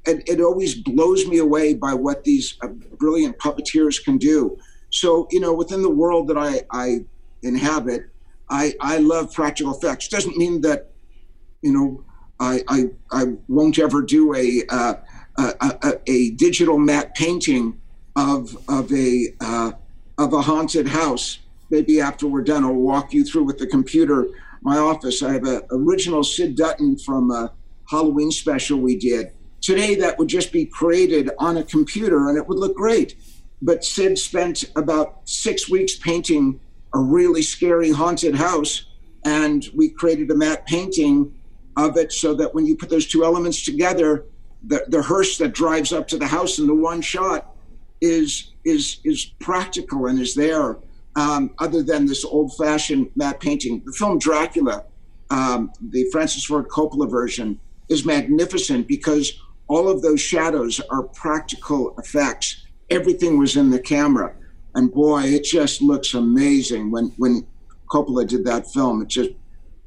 it, 0.05 0.23
it 0.29 0.41
always 0.41 0.75
blows 0.75 1.27
me 1.27 1.39
away 1.39 1.75
by 1.75 1.95
what 1.95 2.25
these 2.25 2.57
uh, 2.63 2.69
brilliant 2.99 3.39
puppeteers 3.39 4.03
can 4.03 4.19
do. 4.19 4.59
So 4.91 5.29
you 5.31 5.41
know 5.41 5.55
within 5.55 5.83
the 5.83 5.91
world 5.91 6.27
that 6.29 6.37
i 6.37 6.63
i 6.73 7.05
inhabit 7.43 8.11
i 8.51 8.75
i 8.81 8.99
love 8.99 9.33
practical 9.33 9.75
effects 9.75 10.09
doesn't 10.09 10.37
mean 10.37 10.61
that 10.61 10.91
you 11.63 11.73
know 11.73 12.05
i 12.41 12.63
i, 12.69 12.85
I 13.13 13.25
won't 13.49 13.79
ever 13.79 14.03
do 14.03 14.35
a 14.35 14.63
uh, 14.69 14.95
a, 15.39 15.55
a, 15.83 15.93
a, 16.07 16.31
digital 16.31 16.79
matte 16.79 17.15
painting 17.15 17.79
of 18.17 18.57
of 18.69 18.91
a 18.93 19.35
uh, 19.41 19.73
of 20.19 20.33
a 20.33 20.41
haunted 20.41 20.89
house. 20.89 21.39
Maybe 21.71 22.01
after 22.01 22.27
we're 22.27 22.43
done, 22.43 22.65
I'll 22.65 22.73
walk 22.73 23.13
you 23.13 23.25
through 23.25 23.45
with 23.45 23.59
the 23.59 23.67
computer 23.67 24.29
my 24.63 24.79
office. 24.79 25.23
I 25.23 25.33
have 25.35 25.45
an 25.45 25.63
original 25.71 26.25
Syd 26.25 26.57
Dutton 26.57 26.99
from 26.99 27.31
a 27.31 27.53
Halloween 27.89 28.31
special 28.31 28.79
we 28.79 28.97
did. 28.97 29.31
Today, 29.61 29.95
that 29.97 30.19
would 30.19 30.29
just 30.29 30.53
be 30.53 30.65
created 30.65 31.31
on 31.39 31.57
a 31.57 31.65
computer 31.65 32.29
and 32.29 32.39
it 32.39 32.47
would 32.47 32.59
look 32.59 32.75
great. 32.75 33.17
But 33.63 33.85
Syd 33.85 34.19
spent 34.19 34.65
about 34.77 35.21
six 35.25 35.69
weeks 35.69 35.97
painting 35.97 36.61
a 36.95 36.99
really 36.99 37.43
scary 37.43 37.91
haunted 37.91 38.35
house, 38.35 38.87
and 39.25 39.69
we 39.75 39.89
created 39.89 40.31
a 40.31 40.35
matte 40.35 40.67
painting 40.67 41.35
of 41.77 41.97
it 41.97 42.13
so 42.13 42.35
that 42.35 42.55
when 42.55 42.65
you 42.67 42.77
put 42.77 42.89
those 42.89 43.07
two 43.07 43.25
elements 43.25 43.65
together, 43.65 44.25
the, 44.67 44.85
the 44.89 45.03
hearse 45.03 45.39
that 45.39 45.53
drives 45.53 45.93
up 45.93 46.09
to 46.09 46.17
the 46.17 46.27
house 46.27 46.59
in 46.59 46.67
the 46.67 46.75
one 46.75 47.01
shot 47.01 47.55
is 48.01 48.53
is 48.65 48.99
is 49.05 49.27
practical 49.41 50.07
and 50.07 50.19
is 50.19 50.35
there. 50.35 50.79
Um, 51.17 51.55
other 51.59 51.83
than 51.83 52.05
this 52.05 52.27
old-fashioned 52.27 53.11
matte 53.17 53.41
painting, 53.41 53.83
the 53.87 53.93
film 53.93 54.19
Dracula, 54.19 54.85
um, 55.31 55.73
the 55.81 56.07
Francis 56.13 56.45
Ford 56.45 56.69
Coppola 56.69 57.11
version, 57.11 57.59
is 57.89 58.05
magnificent 58.05 58.87
because 58.87 59.33
all 59.67 59.89
of 59.89 60.03
those 60.03 60.21
shadows 60.21 60.79
are 60.91 61.05
practical 61.05 61.97
effects. 61.99 62.67
Everything 62.91 63.39
was 63.39 63.57
in 63.57 63.71
the 63.71 63.79
camera, 63.79 64.35
and 64.77 64.93
boy, 64.93 65.23
it 65.23 65.43
just 65.43 65.83
looks 65.83 66.15
amazing 66.15 66.91
when 66.91 67.07
when 67.17 67.47
Coppola 67.91 68.29
did 68.29 68.45
that 68.45 68.71
film. 68.71 69.03
It 69.03 69.09
just 69.09 69.31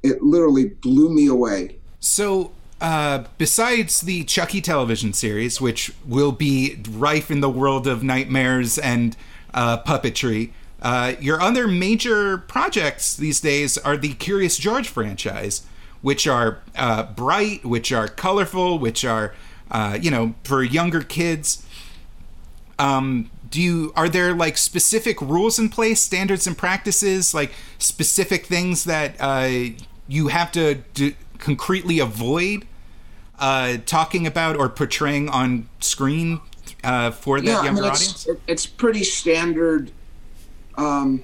it 0.03 0.22
literally 0.22 0.65
blew 0.65 1.10
me 1.13 1.27
away. 1.27 1.77
So 2.00 2.51
uh, 2.81 3.25
besides 3.38 4.01
the 4.01 4.24
Chucky 4.24 4.62
television 4.62 5.13
series, 5.13 5.62
which 5.62 5.93
will 6.05 6.31
be 6.31 6.81
rife 6.89 7.29
in 7.29 7.39
the 7.39 7.50
world 7.50 7.86
of 7.88 8.03
nightmares 8.03 8.77
and 8.79 9.15
uh, 9.53 9.84
puppetry, 9.84 10.51
uh, 10.81 11.13
your 11.19 11.39
other 11.39 11.67
major 11.67 12.38
projects 12.38 13.15
these 13.15 13.39
days 13.41 13.77
are 13.77 13.98
the 13.98 14.13
Curious 14.13 14.58
George 14.58 14.88
franchise, 14.88 15.63
which 16.01 16.25
are 16.25 16.62
uh, 16.75 17.03
bright, 17.03 17.63
which 17.63 17.91
are 17.91 18.08
colorful, 18.08 18.79
which 18.79 19.03
are, 19.05 19.36
uh, 19.69 20.00
you 20.01 20.10
know, 20.10 20.34
for 20.43 20.63
younger 20.63 21.01
kids. 21.01 21.65
Um, 22.79 23.29
do 23.50 23.62
you 23.62 23.94
are 23.96 24.10
there 24.10 24.34
like 24.34 24.58
specific 24.58 25.22
rules 25.22 25.58
in 25.60 25.70
place, 25.70 26.01
standards 26.01 26.46
and 26.48 26.58
practices, 26.58 27.34
like 27.34 27.51
specific 27.77 28.46
things 28.46 28.84
that 28.84 29.15
uh, 29.20 29.50
you 30.08 30.27
have 30.27 30.51
to 30.53 30.84
concretely 31.39 32.00
avoid 32.00 32.65
uh, 33.39 33.77
talking 33.86 34.27
about 34.27 34.56
or 34.58 34.70
portraying 34.70 35.29
on 35.29 35.70
screen 35.79 36.41
uh, 36.84 37.12
for 37.12 37.39
that 37.39 37.48
yeah, 37.48 37.63
younger 37.63 37.82
I 37.82 37.86
mean, 37.86 37.91
it's, 37.91 38.25
audience? 38.25 38.41
It's 38.48 38.65
pretty 38.65 39.03
standard, 39.03 39.91
um, 40.75 41.24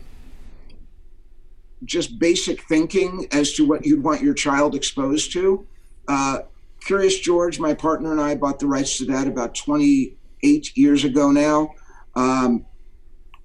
just 1.83 2.17
basic 2.17 2.61
thinking 2.63 3.27
as 3.31 3.53
to 3.53 3.65
what 3.65 3.85
you'd 3.85 4.03
want 4.03 4.21
your 4.21 4.33
child 4.33 4.75
exposed 4.75 5.31
to. 5.33 5.67
Uh, 6.07 6.39
Curious 6.85 7.19
George, 7.19 7.59
my 7.59 7.73
partner 7.73 8.11
and 8.11 8.21
I 8.21 8.35
bought 8.35 8.59
the 8.59 8.67
rights 8.67 8.99
to 8.99 9.05
that 9.05 9.27
about 9.27 9.55
28 9.55 10.77
years 10.77 11.03
ago 11.03 11.31
now. 11.31 11.73
Um, 12.15 12.65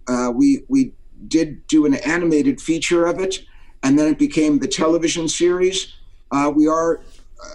uh, 0.08 0.32
we 0.34 0.64
we 0.68 0.94
did 1.28 1.66
do 1.66 1.86
an 1.86 1.94
animated 1.94 2.60
feature 2.60 3.06
of 3.06 3.18
it, 3.18 3.40
and 3.82 3.98
then 3.98 4.08
it 4.08 4.18
became 4.18 4.58
the 4.58 4.68
television 4.68 5.28
series. 5.28 5.94
Uh, 6.32 6.52
we 6.54 6.66
are 6.66 7.02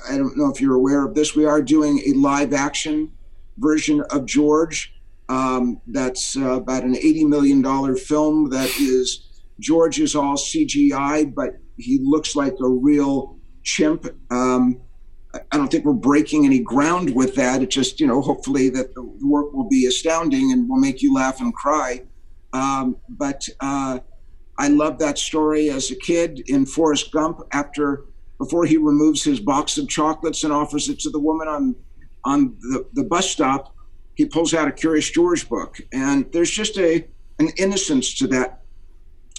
I 0.10 0.18
don't 0.18 0.38
know 0.38 0.50
if 0.50 0.62
you're 0.62 0.76
aware 0.76 1.06
of 1.06 1.14
this. 1.16 1.36
We 1.36 1.46
are 1.46 1.62
doing 1.62 2.02
a 2.08 2.14
live 2.14 2.54
action 2.54 3.12
version 3.58 4.04
of 4.10 4.26
George. 4.26 4.94
Um, 5.28 5.82
that's 5.88 6.38
uh, 6.38 6.52
about 6.52 6.84
an 6.84 6.94
$80 6.94 7.28
million 7.28 7.96
film 7.96 8.50
that 8.52 8.70
is 8.80 9.26
George 9.60 10.00
is 10.00 10.16
all 10.16 10.36
CGI, 10.36 11.34
but 11.34 11.58
he 11.78 12.00
looks 12.02 12.36
like 12.36 12.54
a 12.62 12.68
real 12.68 13.40
chimp. 13.64 14.06
Um, 14.30 14.82
I 15.52 15.58
don't 15.58 15.70
think 15.70 15.86
we're 15.86 15.94
breaking 15.94 16.46
any 16.46 16.60
ground 16.60 17.14
with 17.14 17.36
that. 17.36 17.62
It 17.62 17.70
just, 17.70 18.00
you 18.00 18.08
know, 18.08 18.22
hopefully 18.22 18.70
that 18.70 18.94
the 18.96 19.04
work 19.04 19.54
will 19.54 19.68
be 19.68 19.86
astounding 19.86 20.52
and 20.52 20.70
will 20.70 20.80
make 20.80 21.02
you 21.02 21.14
laugh 21.14 21.42
and 21.42 21.54
cry. 21.54 22.04
Um, 22.54 22.98
but 23.10 23.48
uh, 23.60 24.00
I 24.58 24.68
love 24.70 25.00
that 25.00 25.18
story 25.18 25.70
as 25.70 25.92
a 25.92 25.96
kid 25.96 26.44
in 26.48 26.66
Forrest 26.66 27.12
Gump 27.12 27.42
after 27.52 28.06
before 28.38 28.66
he 28.66 28.78
removes 28.78 29.24
his 29.24 29.40
box 29.40 29.78
of 29.78 29.88
chocolates 29.88 30.44
and 30.44 30.52
offers 30.52 30.90
it 30.90 31.00
to 31.00 31.10
the 31.10 31.20
woman 31.20 31.48
on 31.48 31.76
on 32.24 32.58
the, 32.60 32.86
the 32.94 33.04
bus 33.04 33.30
stop, 33.30 33.76
he 34.16 34.26
pulls 34.26 34.54
out 34.54 34.68
a 34.68 34.72
Curious 34.72 35.10
George 35.12 35.48
book, 35.48 35.78
and 35.94 36.26
there's 36.32 36.50
just 36.50 36.78
a 36.78 37.08
an 37.40 37.50
innocence 37.58 38.18
to 38.18 38.28
that 38.28 38.62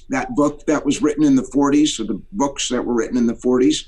that 0.08 0.34
book 0.36 0.64
that 0.66 0.84
was 0.84 1.02
written 1.02 1.24
in 1.24 1.34
the 1.34 1.42
40s, 1.42 1.98
or 1.98 2.04
the 2.04 2.22
books 2.32 2.68
that 2.68 2.84
were 2.84 2.94
written 2.94 3.16
in 3.16 3.26
the 3.26 3.34
40s, 3.34 3.86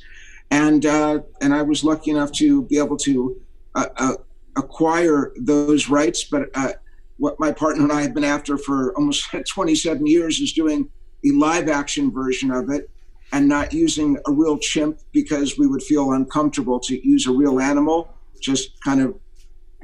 and 0.51 0.87
uh, 0.87 1.21
and 1.41 1.55
I 1.55 1.63
was 1.63 1.85
lucky 1.85 2.11
enough 2.11 2.33
to 2.33 2.63
be 2.63 2.79
able 2.79 2.97
to 2.99 3.41
uh, 3.75 3.87
uh, 3.97 4.15
acquire 4.57 5.33
those 5.41 5.89
rights. 5.89 6.25
But 6.25 6.49
uh, 6.55 6.73
what 7.19 7.39
my 7.39 7.53
partner 7.53 7.83
and 7.83 7.93
I 7.93 8.03
have 8.03 8.15
been 8.15 8.25
after 8.25 8.57
for 8.57 8.95
almost 8.97 9.27
27 9.47 10.07
years 10.07 10.41
is 10.41 10.53
doing 10.53 10.89
a 11.25 11.31
live 11.37 11.69
action 11.69 12.13
version 12.13 12.51
of 12.51 12.71
it 12.71 12.91
and 13.33 13.49
not 13.49 13.73
using 13.73 14.17
a 14.27 14.33
real 14.33 14.59
chimp 14.59 15.01
because 15.13 15.59
we 15.59 15.67
would 15.67 15.83
feel 15.83 16.13
uncomfortable 16.13 16.81
to 16.81 17.07
use 17.07 17.27
a 17.27 17.33
real 17.33 17.61
animal, 17.61 18.09
just 18.41 18.81
kind 18.83 19.03
of 19.03 19.15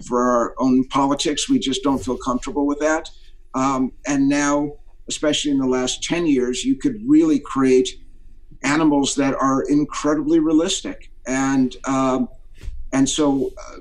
for 0.06 0.22
our 0.22 0.54
own 0.58 0.84
politics. 0.88 1.48
We 1.48 1.58
just 1.58 1.82
don't 1.82 2.02
feel 2.02 2.16
comfortable 2.16 2.66
with 2.66 2.78
that. 2.80 3.10
Um, 3.54 3.92
and 4.06 4.28
now, 4.28 4.72
especially 5.08 5.50
in 5.50 5.58
the 5.58 5.66
last 5.66 6.02
10 6.02 6.26
years, 6.26 6.64
you 6.64 6.76
could 6.76 6.96
really 7.06 7.38
create 7.38 7.88
animals 8.64 9.14
that 9.16 9.34
are 9.34 9.62
incredibly 9.62 10.38
realistic. 10.40 11.10
And, 11.26 11.76
um, 11.86 12.28
and 12.92 13.08
so 13.08 13.50
uh, 13.58 13.76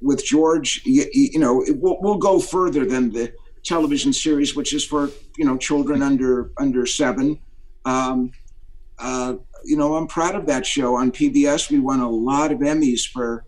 with 0.00 0.24
George, 0.24 0.82
you, 0.84 1.06
you 1.12 1.38
know, 1.38 1.62
it, 1.62 1.76
we'll, 1.78 1.98
we'll 2.00 2.18
go 2.18 2.38
further 2.38 2.84
than 2.84 3.10
the 3.10 3.32
television 3.64 4.12
series, 4.12 4.54
which 4.54 4.72
is 4.72 4.84
for, 4.84 5.10
you 5.36 5.44
know, 5.44 5.56
children 5.56 6.02
under, 6.02 6.52
under 6.58 6.86
seven. 6.86 7.38
Um, 7.84 8.32
uh, 8.98 9.34
you 9.64 9.76
know, 9.76 9.96
I'm 9.96 10.06
proud 10.06 10.34
of 10.34 10.46
that 10.46 10.66
show 10.66 10.94
on 10.94 11.10
PBS. 11.10 11.70
We 11.70 11.78
won 11.78 12.00
a 12.00 12.10
lot 12.10 12.52
of 12.52 12.58
Emmys 12.58 13.06
for 13.06 13.44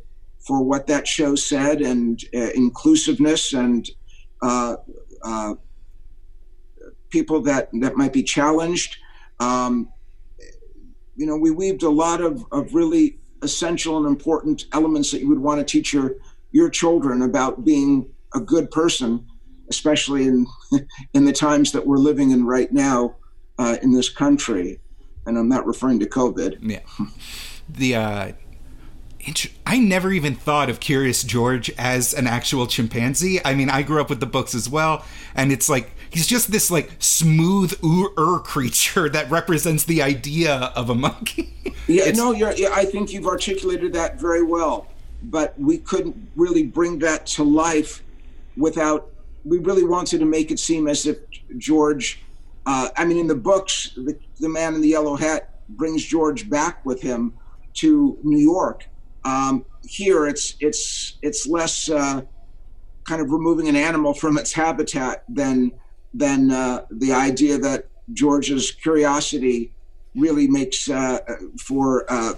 for 0.47 0.63
what 0.63 0.87
that 0.87 1.09
show 1.09 1.35
said 1.35 1.81
and 1.81 2.23
uh, 2.33 2.51
inclusiveness 2.55 3.53
and 3.53 3.91
uh, 4.43 4.77
uh, 5.25 5.55
people 7.11 7.43
that 7.43 7.69
that 7.81 7.97
might 7.97 8.13
be 8.13 8.23
challenged. 8.23 8.97
Um, 9.41 9.89
you 11.17 11.27
know, 11.27 11.37
we 11.37 11.51
weaved 11.51 11.83
a 11.83 11.91
lot 11.91 12.21
of, 12.21 12.45
of 12.53 12.75
really 12.75 13.19
essential 13.43 13.97
and 13.99 14.07
important 14.07 14.67
elements 14.73 15.11
that 15.11 15.21
you 15.21 15.29
would 15.29 15.39
want 15.39 15.59
to 15.59 15.65
teach 15.65 15.93
your 15.93 16.17
your 16.53 16.71
children 16.71 17.23
about 17.23 17.65
being 17.65 18.09
a 18.35 18.41
good 18.41 18.71
person, 18.71 19.27
especially 19.71 20.27
in 20.27 20.47
in 21.15 21.25
the 21.25 21.33
times 21.33 21.73
that 21.73 21.87
we're 21.87 21.99
living 21.99 22.31
in 22.31 22.45
right 22.45 22.73
now 22.73 23.17
uh, 23.59 23.77
in 23.83 23.93
this 23.93 24.09
country 24.09 24.81
and 25.27 25.37
I'm 25.37 25.49
not 25.49 25.67
referring 25.67 25.99
to 26.01 26.07
COVID. 26.07 26.59
Yeah. 26.63 26.81
The 27.69 27.97
uh 27.97 28.33
I 29.67 29.79
never 29.79 30.13
even 30.13 30.35
thought 30.35 30.71
of 30.71 30.81
Curious 30.81 31.23
George 31.23 31.71
as 31.79 32.15
an 32.15 32.27
actual 32.27 32.67
chimpanzee. 32.67 33.41
I 33.45 33.55
mean, 33.55 33.71
I 33.71 33.83
grew 33.83 34.01
up 34.01 34.09
with 34.09 34.21
the 34.21 34.27
books 34.27 34.55
as 34.55 34.69
well, 34.69 35.05
and 35.35 35.53
it's 35.53 35.69
like 35.69 35.91
he's 36.11 36.27
just 36.27 36.53
this 36.53 36.71
like 36.71 36.91
smooth 36.99 37.75
ur 37.85 38.39
creature 38.41 39.09
that 39.11 39.31
represents 39.31 39.85
the 39.85 40.03
idea 40.03 40.73
of 40.77 40.91
a 40.91 40.95
monkey. 40.95 41.55
yeah, 41.87 42.05
it's, 42.05 42.19
no, 42.19 42.33
you're, 42.33 42.53
yeah, 42.53 42.71
I 42.73 42.85
think 42.85 43.13
you've 43.13 43.27
articulated 43.27 43.93
that 43.95 44.21
very 44.21 44.43
well, 44.43 44.87
but 45.23 45.59
we 45.59 45.79
couldn't 45.79 46.17
really 46.37 46.65
bring 46.65 46.99
that 47.01 47.27
to 47.27 47.45
life 47.45 48.03
without. 48.57 49.11
We 49.45 49.59
really 49.59 49.85
wanted 49.85 50.19
to 50.19 50.27
make 50.27 50.51
it 50.51 50.59
seem 50.59 50.89
as 50.89 51.07
if 51.07 51.19
George 51.57 52.21
uh, 52.67 52.89
I 52.97 53.05
mean, 53.05 53.19
in 53.19 53.29
the 53.29 53.35
books, 53.37 53.93
the, 53.97 54.19
the 54.41 54.49
man 54.49 54.75
in 54.75 54.81
the 54.81 54.89
yellow 54.89 55.15
hat 55.15 55.51
brings 55.69 56.05
George 56.05 56.51
back 56.51 56.85
with 56.85 57.01
him 57.01 57.33
to 57.75 58.19
New 58.25 58.39
York. 58.39 58.89
Um, 59.27 59.65
here, 59.83 60.27
it's 60.27 60.55
it's 60.61 61.19
it's 61.21 61.49
less 61.49 61.91
uh, 61.91 62.23
kind 63.05 63.21
of 63.21 63.31
removing 63.31 63.69
an 63.69 63.75
animal 63.75 64.15
from 64.15 64.39
its 64.39 64.53
habitat 64.53 65.25
than 65.29 65.73
than 66.15 66.53
uh, 66.53 66.87
the 66.93 67.13
idea 67.13 67.59
that 67.59 67.89
George's 68.13 68.71
curiosity 68.71 69.75
really 70.15 70.47
makes 70.47 70.89
uh, 70.89 71.19
for 71.61 72.07
uh, 72.09 72.35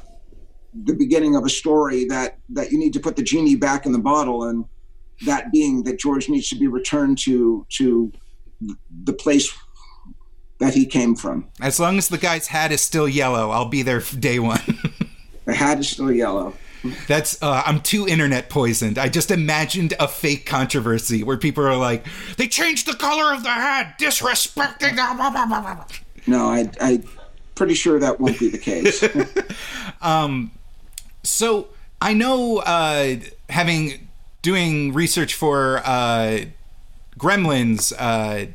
the 0.84 0.94
beginning 0.94 1.36
of 1.36 1.44
a 1.44 1.50
story 1.50 2.06
that 2.06 2.38
that 2.48 2.72
you 2.72 2.78
need 2.78 2.94
to 2.94 3.00
put 3.00 3.16
the 3.16 3.22
genie 3.22 3.56
back 3.56 3.84
in 3.84 3.92
the 3.92 3.98
bottle, 3.98 4.44
and 4.44 4.64
that 5.26 5.52
being 5.52 5.82
that 5.82 5.98
George 5.98 6.30
needs 6.30 6.48
to 6.48 6.56
be 6.56 6.68
returned 6.68 7.18
to 7.18 7.66
to 7.70 8.10
the 9.04 9.12
place 9.12 9.52
that 10.58 10.72
he 10.72 10.86
came 10.86 11.14
from. 11.14 11.46
As 11.60 11.78
long 11.78 11.98
as 11.98 12.08
the 12.08 12.18
guy's 12.18 12.46
hat 12.48 12.72
is 12.72 12.80
still 12.80 13.08
yellow, 13.08 13.50
I'll 13.50 13.68
be 13.68 13.82
there 13.82 14.00
day 14.00 14.38
one. 14.38 14.60
the 15.44 15.54
hat 15.54 15.78
is 15.80 15.90
still 15.90 16.10
yellow. 16.10 16.54
That's 17.06 17.42
uh, 17.42 17.62
I'm 17.64 17.80
too 17.80 18.06
internet 18.06 18.48
poisoned. 18.48 18.98
I 18.98 19.08
just 19.08 19.30
imagined 19.30 19.94
a 19.98 20.08
fake 20.08 20.46
controversy 20.46 21.22
where 21.22 21.36
people 21.36 21.66
are 21.66 21.76
like, 21.76 22.06
"They 22.36 22.48
changed 22.48 22.86
the 22.86 22.94
color 22.94 23.34
of 23.34 23.42
the 23.42 23.50
hat, 23.50 23.98
disrespecting." 23.98 24.96
no, 26.26 26.46
I, 26.46 26.70
I'm 26.80 27.04
pretty 27.54 27.74
sure 27.74 27.98
that 27.98 28.20
won't 28.20 28.38
be 28.38 28.48
the 28.48 28.58
case. 28.58 29.02
um, 30.02 30.50
so 31.22 31.68
I 32.00 32.14
know, 32.14 32.58
uh, 32.58 33.16
having 33.48 34.08
doing 34.42 34.92
research 34.92 35.34
for 35.34 35.82
uh, 35.84 36.44
Gremlins, 37.18 37.92
uh, 37.98 38.46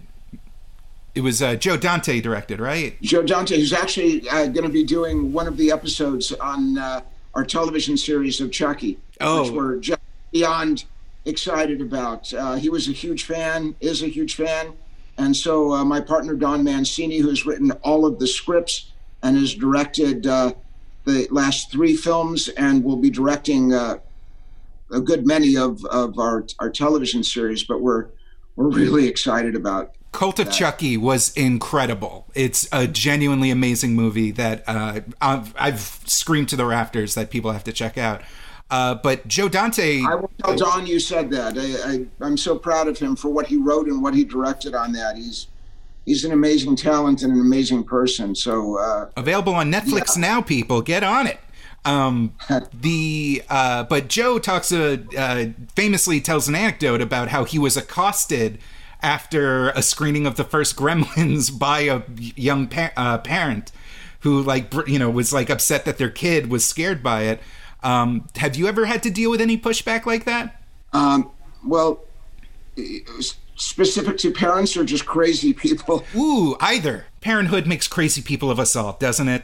it 1.16 1.22
was 1.22 1.42
uh, 1.42 1.56
Joe 1.56 1.78
Dante 1.78 2.22
directed, 2.22 2.60
right? 2.60 3.00
Joe 3.02 3.22
Dante, 3.22 3.58
who's 3.58 3.74
actually 3.74 4.28
uh, 4.30 4.48
going 4.48 4.64
to 4.64 4.70
be 4.70 4.84
doing 4.84 5.32
one 5.32 5.48
of 5.48 5.58
the 5.58 5.72
episodes 5.72 6.32
on 6.34 6.78
uh, 6.78 7.02
our 7.34 7.44
television 7.44 7.98
series 7.98 8.40
of 8.42 8.52
Chucky, 8.52 9.00
oh. 9.22 9.44
which 9.44 9.52
we're 9.52 9.78
just 9.78 10.02
beyond 10.32 10.86
excited 11.26 11.82
about. 11.82 12.32
Uh, 12.34 12.56
he 12.56 12.70
was 12.70 12.88
a 12.88 12.92
huge 12.92 13.24
fan, 13.24 13.76
is 13.80 14.04
a 14.04 14.08
huge 14.08 14.36
fan, 14.36 14.74
and 15.18 15.36
so 15.36 15.74
uh, 15.74 15.86
my 15.86 16.02
partner 16.02 16.36
Don 16.36 16.64
Mancini, 16.64 17.20
who's 17.20 17.46
written 17.46 17.72
all 17.84 18.06
of 18.06 18.20
the 18.20 18.28
scripts 18.28 18.92
and 19.22 19.38
has 19.38 19.54
directed 19.54 20.28
uh, 20.28 20.54
the 21.06 21.28
last 21.32 21.72
three 21.72 21.96
films, 21.96 22.50
and 22.50 22.84
will 22.84 22.98
be 22.98 23.10
directing 23.10 23.74
a 23.74 24.02
good 25.04 25.26
many 25.26 25.58
of, 25.58 25.84
of 25.86 26.20
our 26.20 26.46
our 26.60 26.70
television 26.70 27.24
series. 27.24 27.64
But 27.64 27.82
we're 27.82 28.08
we're 28.56 28.70
really 28.70 29.08
excited 29.14 29.56
about 29.56 29.96
Cult 30.14 30.40
of 30.40 30.52
Chucky 30.52 30.96
was 30.96 31.34
incredible. 31.34 32.28
It's 32.34 32.70
a 32.72 32.88
genuinely 32.88 33.50
amazing 33.50 33.96
movie 33.96 34.32
that 34.32 34.64
uh, 34.68 35.02
I've, 35.20 35.54
I've, 35.58 35.82
screamed 36.06 36.50
to 36.50 36.56
the 36.56 36.66
rafters 36.66 37.16
that 37.16 37.32
people 37.32 37.52
have 37.52 37.64
to 37.66 37.74
check 37.74 37.98
out. 37.98 38.22
Uh, 38.70 38.96
but 38.96 39.28
Joe 39.28 39.50
Dante. 39.50 40.02
I 40.04 40.16
will 40.16 40.32
tell 40.44 40.56
Don 40.56 40.88
you 40.88 41.00
said 41.00 41.30
that. 41.32 41.58
I, 41.58 42.26
am 42.26 42.38
so 42.38 42.58
proud 42.58 42.88
of 42.88 42.98
him 42.98 43.16
for 43.16 43.30
what 43.30 43.48
he 43.48 43.58
wrote 43.58 43.88
and 43.88 44.02
what 44.02 44.14
he 44.14 44.24
directed 44.24 44.74
on 44.76 44.94
that. 44.94 45.18
He's 45.18 45.48
he's 46.06 46.24
an 46.26 46.32
amazing 46.32 46.76
talent 46.76 47.24
and 47.24 47.34
an 47.34 47.40
amazing 47.40 47.84
person. 47.84 48.36
So 48.36 48.78
uh, 48.78 49.10
available 49.18 49.54
on 49.54 49.72
Netflix 49.72 50.16
yeah. 50.16 50.22
now, 50.22 50.42
people 50.42 50.82
get 50.82 51.04
on 51.04 51.28
it. 51.28 51.40
Um, 51.86 52.34
the 52.74 53.44
uh, 53.50 53.84
but 53.84 54.08
Joe 54.08 54.40
talks 54.40 54.72
uh, 54.72 54.98
uh, 55.18 55.46
famously 55.76 56.22
tells 56.22 56.48
an 56.48 56.56
anecdote 56.56 57.02
about 57.02 57.30
how 57.30 57.44
he 57.44 57.60
was 57.60 57.76
accosted 57.78 58.60
after 59.04 59.70
a 59.70 59.82
screening 59.82 60.26
of 60.26 60.36
the 60.36 60.44
first 60.44 60.76
Gremlins 60.76 61.58
by 61.60 61.82
a 61.82 62.02
young 62.18 62.68
pa- 62.68 62.92
uh, 62.98 63.18
parent 63.20 63.72
who 64.22 64.42
like 64.42 64.74
you 64.88 64.98
know 64.98 65.10
was 65.10 65.34
like 65.34 65.50
upset 65.50 65.86
that 65.86 65.98
their 65.98 66.10
kid 66.10 66.50
was 66.50 66.66
scared 66.66 67.04
by 67.04 67.24
it. 67.24 67.42
Um, 67.84 68.30
have 68.38 68.56
you 68.56 68.68
ever 68.68 68.86
had 68.86 69.04
to 69.04 69.12
deal 69.12 69.30
with 69.30 69.42
any 69.42 69.58
pushback 69.58 70.06
like 70.06 70.24
that? 70.24 70.62
Um, 70.94 71.32
well, 71.66 72.06
specific 73.56 74.18
to 74.20 74.32
parents 74.32 74.76
or 74.78 74.86
just 74.86 75.06
crazy 75.06 75.54
people? 75.54 76.06
Ooh, 76.16 76.56
either. 76.60 77.06
Parenthood 77.22 77.68
makes 77.68 77.88
crazy 77.88 78.22
people 78.22 78.50
of 78.50 78.60
us 78.60 78.76
all, 78.76 78.94
doesn't 79.00 79.28
it? 79.28 79.44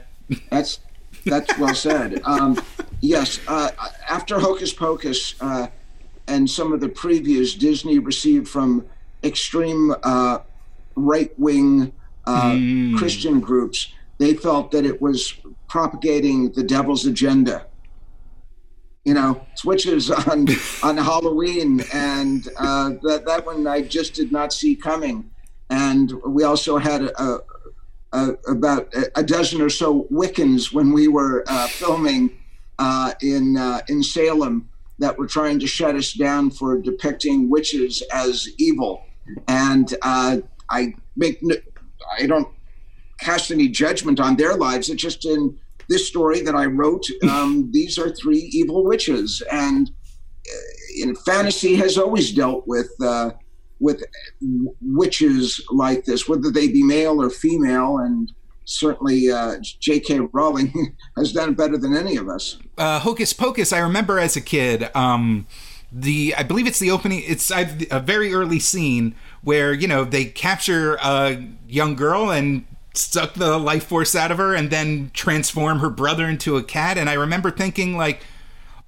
That's 0.49 0.79
that's 1.25 1.57
well 1.57 1.75
said. 1.75 2.21
Um, 2.25 2.61
yes, 3.01 3.39
uh, 3.47 3.71
after 4.09 4.39
Hocus 4.39 4.73
Pocus 4.73 5.35
uh, 5.41 5.67
and 6.27 6.49
some 6.49 6.71
of 6.71 6.79
the 6.79 6.89
previews 6.89 7.57
Disney 7.57 7.99
received 7.99 8.47
from 8.47 8.85
extreme 9.23 9.93
uh, 10.03 10.39
right 10.95 11.37
wing 11.39 11.91
uh, 12.25 12.51
mm. 12.51 12.97
Christian 12.97 13.39
groups, 13.39 13.93
they 14.17 14.33
felt 14.33 14.71
that 14.71 14.85
it 14.85 15.01
was 15.01 15.33
propagating 15.67 16.51
the 16.51 16.63
devil's 16.63 17.05
agenda. 17.05 17.65
You 19.05 19.13
know, 19.13 19.45
switches 19.55 20.11
on 20.27 20.47
on 20.83 20.97
Halloween, 20.97 21.83
and 21.93 22.47
uh, 22.57 22.91
that 23.03 23.23
that 23.25 23.45
one 23.45 23.65
I 23.65 23.81
just 23.81 24.13
did 24.13 24.31
not 24.31 24.53
see 24.53 24.75
coming. 24.75 25.31
And 25.71 26.11
we 26.25 26.43
also 26.43 26.77
had 26.77 27.03
a, 27.03 27.39
a, 28.11 28.31
about 28.47 28.91
a 29.15 29.21
dozen 29.21 29.61
or 29.61 29.69
so 29.69 30.07
Wiccans 30.11 30.73
when 30.73 30.91
we 30.91 31.07
were 31.07 31.43
uh, 31.47 31.67
filming 31.67 32.31
uh, 32.79 33.13
in 33.21 33.55
uh, 33.55 33.81
in 33.87 34.03
Salem 34.03 34.67
that 34.97 35.17
were 35.17 35.27
trying 35.27 35.59
to 35.59 35.67
shut 35.67 35.95
us 35.95 36.13
down 36.13 36.51
for 36.51 36.77
depicting 36.77 37.49
witches 37.49 38.03
as 38.11 38.49
evil 38.57 39.05
and 39.47 39.93
uh, 40.01 40.37
I 40.69 40.93
make 41.15 41.41
I 42.17 42.25
don't 42.25 42.47
cast 43.19 43.51
any 43.51 43.67
judgment 43.67 44.19
on 44.19 44.35
their 44.35 44.55
lives. 44.55 44.89
It's 44.89 45.01
just 45.01 45.25
in 45.25 45.57
this 45.89 46.07
story 46.07 46.41
that 46.41 46.55
I 46.55 46.65
wrote. 46.65 47.05
Um, 47.23 47.69
these 47.73 47.97
are 47.97 48.09
three 48.09 48.49
evil 48.53 48.83
witches, 48.83 49.41
and 49.51 49.89
uh, 49.89 51.03
in 51.03 51.15
fantasy 51.15 51.75
has 51.75 51.97
always 51.97 52.31
dealt 52.31 52.67
with 52.67 52.91
uh, 53.03 53.31
with 53.79 54.03
witches 54.81 55.61
like 55.71 56.05
this, 56.05 56.27
whether 56.27 56.51
they 56.51 56.67
be 56.67 56.83
male 56.83 57.21
or 57.21 57.29
female, 57.29 57.99
and 57.99 58.31
certainly 58.65 59.31
uh, 59.31 59.57
J.K. 59.79 60.19
Rowling 60.31 60.95
has 61.17 61.31
done 61.31 61.53
better 61.53 61.77
than 61.77 61.95
any 61.95 62.17
of 62.17 62.29
us. 62.29 62.57
Uh, 62.77 62.99
Hocus 62.99 63.33
Pocus, 63.33 63.73
I 63.73 63.79
remember 63.79 64.19
as 64.19 64.35
a 64.35 64.41
kid. 64.41 64.89
Um, 64.95 65.47
the 65.91 66.35
I 66.37 66.43
believe 66.43 66.67
it's 66.67 66.79
the 66.79 66.91
opening. 66.91 67.23
It's 67.25 67.51
a 67.51 67.99
very 67.99 68.33
early 68.33 68.59
scene 68.59 69.15
where 69.41 69.73
you 69.73 69.87
know 69.87 70.03
they 70.03 70.25
capture 70.25 70.95
a 71.01 71.47
young 71.67 71.95
girl 71.95 72.29
and 72.29 72.65
suck 72.93 73.33
the 73.33 73.57
life 73.57 73.85
force 73.87 74.15
out 74.15 74.31
of 74.31 74.37
her 74.37 74.53
and 74.53 74.69
then 74.69 75.11
transform 75.13 75.79
her 75.79 75.89
brother 75.89 76.27
into 76.27 76.57
a 76.57 76.63
cat. 76.63 76.97
And 76.97 77.09
I 77.09 77.13
remember 77.13 77.51
thinking, 77.51 77.97
like, 77.97 78.23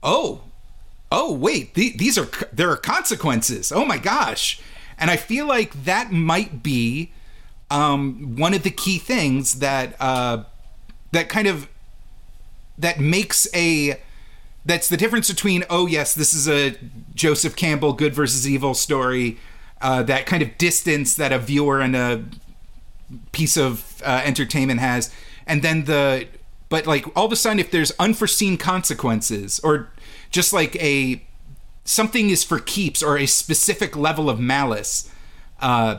oh, 0.04 0.42
oh, 1.12 1.34
wait, 1.34 1.76
th- 1.76 1.98
these 1.98 2.18
are, 2.18 2.28
there 2.52 2.70
are 2.70 2.78
consequences. 2.78 3.72
Oh 3.72 3.86
my 3.86 3.98
gosh. 3.98 4.62
And 4.98 5.10
I 5.10 5.18
feel 5.18 5.46
like 5.48 5.86
that 5.86 6.12
might 6.12 6.64
be 6.64 7.12
um, 7.70 8.36
one 8.36 8.54
of 8.54 8.64
the 8.64 8.72
key 8.72 8.98
things 8.98 9.60
that, 9.60 9.96
uh, 10.00 10.44
that 11.12 11.30
kind 11.30 11.48
of, 11.48 11.68
that 12.78 13.00
makes 13.00 13.48
a, 13.54 14.00
that's 14.66 14.90
the 14.90 14.98
difference 14.98 15.30
between, 15.30 15.64
oh, 15.70 15.88
yes, 15.88 16.14
this 16.14 16.34
is 16.34 16.48
a 16.48 16.76
Joseph 17.16 17.56
Campbell 17.56 17.94
good 17.94 18.14
versus 18.14 18.48
evil 18.48 18.74
story. 18.74 19.38
Uh, 19.82 20.04
that 20.04 20.28
kind 20.28 20.44
of 20.44 20.58
distance 20.58 21.16
that 21.16 21.32
a 21.32 21.40
viewer 21.40 21.82
and 21.82 21.96
a 21.96 22.24
piece 23.32 23.58
of 23.58 24.02
uh, 24.06 24.22
entertainment 24.24 24.80
has 24.80 25.12
and 25.48 25.62
then 25.62 25.86
the 25.86 26.28
but 26.70 26.88
like 26.88 27.06
all 27.18 27.26
of 27.26 27.32
a 27.32 27.36
sudden 27.36 27.60
if 27.60 27.72
there's 27.72 27.92
unforeseen 28.00 28.58
consequences 28.58 29.60
or 29.64 29.90
just 30.30 30.54
like 30.54 30.76
a 30.78 31.22
something 31.84 32.30
is 32.30 32.44
for 32.44 32.60
keeps 32.60 33.04
or 33.04 33.18
a 33.18 33.26
specific 33.26 33.96
level 33.96 34.30
of 34.30 34.40
malice 34.40 35.12
uh 35.60 35.98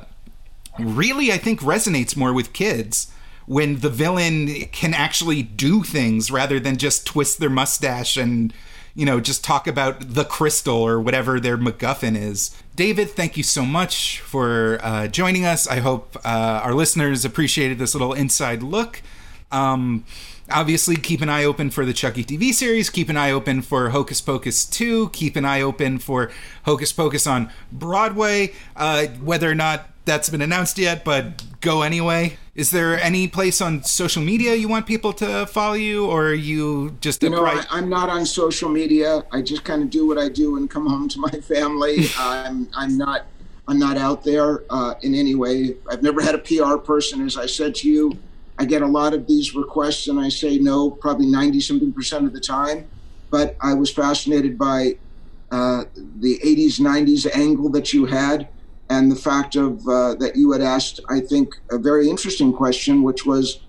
really 0.79 1.31
i 1.31 1.37
think 1.37 1.61
resonates 1.61 2.17
more 2.17 2.33
with 2.33 2.53
kids 2.53 3.13
when 3.47 3.81
the 3.81 3.91
villain 3.91 4.49
can 4.73 4.95
actually 4.95 5.43
do 5.43 5.83
things 5.83 6.31
rather 6.31 6.61
than 6.61 6.77
just 6.77 7.07
twist 7.07 7.39
their 7.39 7.51
mustache 7.51 8.17
and 8.17 8.53
you 8.95 9.07
know, 9.07 9.21
just 9.21 9.43
talk 9.43 9.67
about 9.67 10.15
the 10.15 10.25
crystal 10.25 10.77
or 10.77 11.01
whatever 11.01 11.41
their 11.41 11.57
MacGuffin 11.57 12.17
is. 12.17 12.55
David, 12.77 13.11
thank 13.11 13.37
you 13.37 13.43
so 13.43 13.65
much 13.65 14.21
for 14.21 14.79
uh, 14.83 15.09
joining 15.09 15.45
us. 15.45 15.67
I 15.67 15.81
hope 15.81 16.17
uh, 16.25 16.61
our 16.63 16.75
listeners 16.75 17.25
appreciated 17.25 17.79
this 17.79 17.95
little 17.95 18.13
inside 18.13 18.63
look. 18.63 19.03
Um, 19.51 20.05
obviously, 20.51 20.97
keep 20.97 21.23
an 21.23 21.29
eye 21.29 21.45
open 21.45 21.71
for 21.71 21.87
the 21.87 21.93
Chucky 21.93 22.25
TV 22.25 22.53
series. 22.53 22.91
Keep 22.91 23.09
an 23.09 23.17
eye 23.17 23.31
open 23.31 23.63
for 23.63 23.91
Hocus 23.91 24.21
Pocus 24.21 24.67
2. 24.67 25.11
Keep 25.11 25.37
an 25.37 25.45
eye 25.45 25.63
open 25.63 25.99
for 25.99 26.31
Hocus 26.65 26.93
Pocus 26.93 27.27
on 27.27 27.51
Broadway. 27.71 28.53
Uh, 28.77 29.07
whether 29.07 29.51
or 29.51 29.55
not 29.55 29.89
that's 30.05 30.29
been 30.29 30.43
announced 30.43 30.79
yet, 30.79 31.05
but 31.05 31.61
go 31.61 31.83
anyway. 31.83 32.37
Is 32.55 32.71
there 32.71 33.01
any 33.01 33.29
place 33.29 33.63
on 33.63 33.83
social 33.83 34.23
media 34.23 34.55
you 34.55 34.69
want 34.69 34.87
people 34.87 35.15
to 35.15 35.47
follow 35.47 35.73
you, 35.73 36.05
or 36.05 36.27
are 36.27 36.35
you 36.35 36.99
just 37.01 37.23
you 37.23 37.31
know? 37.31 37.47
I, 37.47 37.65
am 37.71 37.89
not 37.89 38.11
on 38.11 38.27
social 38.27 38.69
media. 38.69 39.25
I 39.33 39.41
just 39.41 39.65
kind 39.65 39.83
of 39.83 39.89
do 39.89 40.07
what 40.07 40.19
I 40.19 40.29
do 40.29 40.59
and 40.59 40.69
come 40.69 40.87
home 40.87 41.09
to 41.09 41.19
my 41.19 41.31
family. 41.43 42.09
I'm 42.19 42.69
I'm 42.75 42.99
not 42.99 43.25
I'm 43.69 43.79
not 43.79 43.97
out 43.97 44.23
there 44.23 44.65
uh, 44.69 44.95
in 45.01 45.15
any 45.15 45.35
way. 45.35 45.77
I've 45.91 46.03
never 46.03 46.21
had 46.21 46.35
a 46.35 46.39
PR 46.39 46.77
person, 46.77 47.25
as 47.25 47.39
I 47.39 47.47
said 47.47 47.75
to 47.77 47.89
you. 47.89 48.19
I 48.59 48.67
get 48.67 48.83
a 48.83 48.87
lot 48.87 49.15
of 49.15 49.27
these 49.27 49.55
requests, 49.55 50.09
and 50.09 50.21
I 50.21 50.29
say 50.29 50.59
no, 50.59 50.91
probably 50.91 51.27
ninety 51.27 51.61
something 51.61 51.91
percent 51.91 52.27
of 52.27 52.35
the 52.35 52.41
time. 52.41 52.87
But 53.31 53.57
I 53.63 53.73
was 53.73 53.91
fascinated 53.91 54.59
by 54.59 54.99
uh, 55.51 55.85
the 56.21 56.39
'80s 56.45 56.81
'90s 56.81 57.35
angle 57.35 57.71
that 57.71 57.95
you 57.95 58.05
had 58.05 58.49
and 58.93 59.11
the 59.11 59.17
fact 59.17 59.57
of 59.57 59.81
uh, 59.89 60.15
that 60.17 60.37
you 60.37 60.53
had 60.53 60.61
asked, 60.61 61.01
I 61.09 61.21
think, 61.21 61.55
a 61.71 61.79
very 61.79 62.11
interesting 62.11 62.53
question, 62.53 63.03
which 63.03 63.25
was 63.25 63.63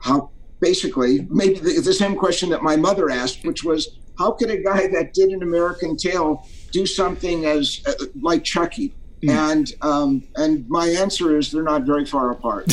how 0.00 0.30
basically 0.60 1.26
maybe 1.30 1.58
the, 1.58 1.80
the, 1.80 1.92
same 1.92 2.16
question 2.16 2.48
that 2.50 2.62
my 2.62 2.76
mother 2.76 3.10
asked, 3.10 3.44
which 3.44 3.64
was 3.64 3.98
how 4.18 4.30
could 4.30 4.50
a 4.50 4.56
guy 4.56 4.86
that 4.88 5.12
did 5.12 5.28
an 5.30 5.42
American 5.42 5.96
Tail 5.96 6.46
do 6.70 6.86
something 6.86 7.44
as 7.44 7.82
uh, 7.86 7.92
like 8.22 8.44
Chucky? 8.44 8.94
Mm. 9.22 9.30
And 9.50 9.74
um, 9.82 10.22
and 10.36 10.68
my 10.68 10.88
answer 10.88 11.36
is 11.36 11.52
they're 11.52 11.62
not 11.62 11.82
very 11.82 12.06
far 12.06 12.30
apart. 12.30 12.64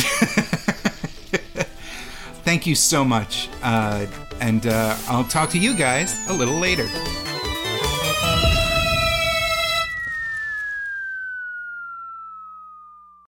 Thank 2.48 2.66
you 2.66 2.74
so 2.74 3.04
much, 3.04 3.48
uh, 3.62 4.06
and 4.40 4.66
uh, 4.66 4.96
I'll 5.06 5.24
talk 5.24 5.50
to 5.50 5.58
you 5.58 5.74
guys 5.76 6.26
a 6.28 6.32
little 6.32 6.58
later. 6.58 6.88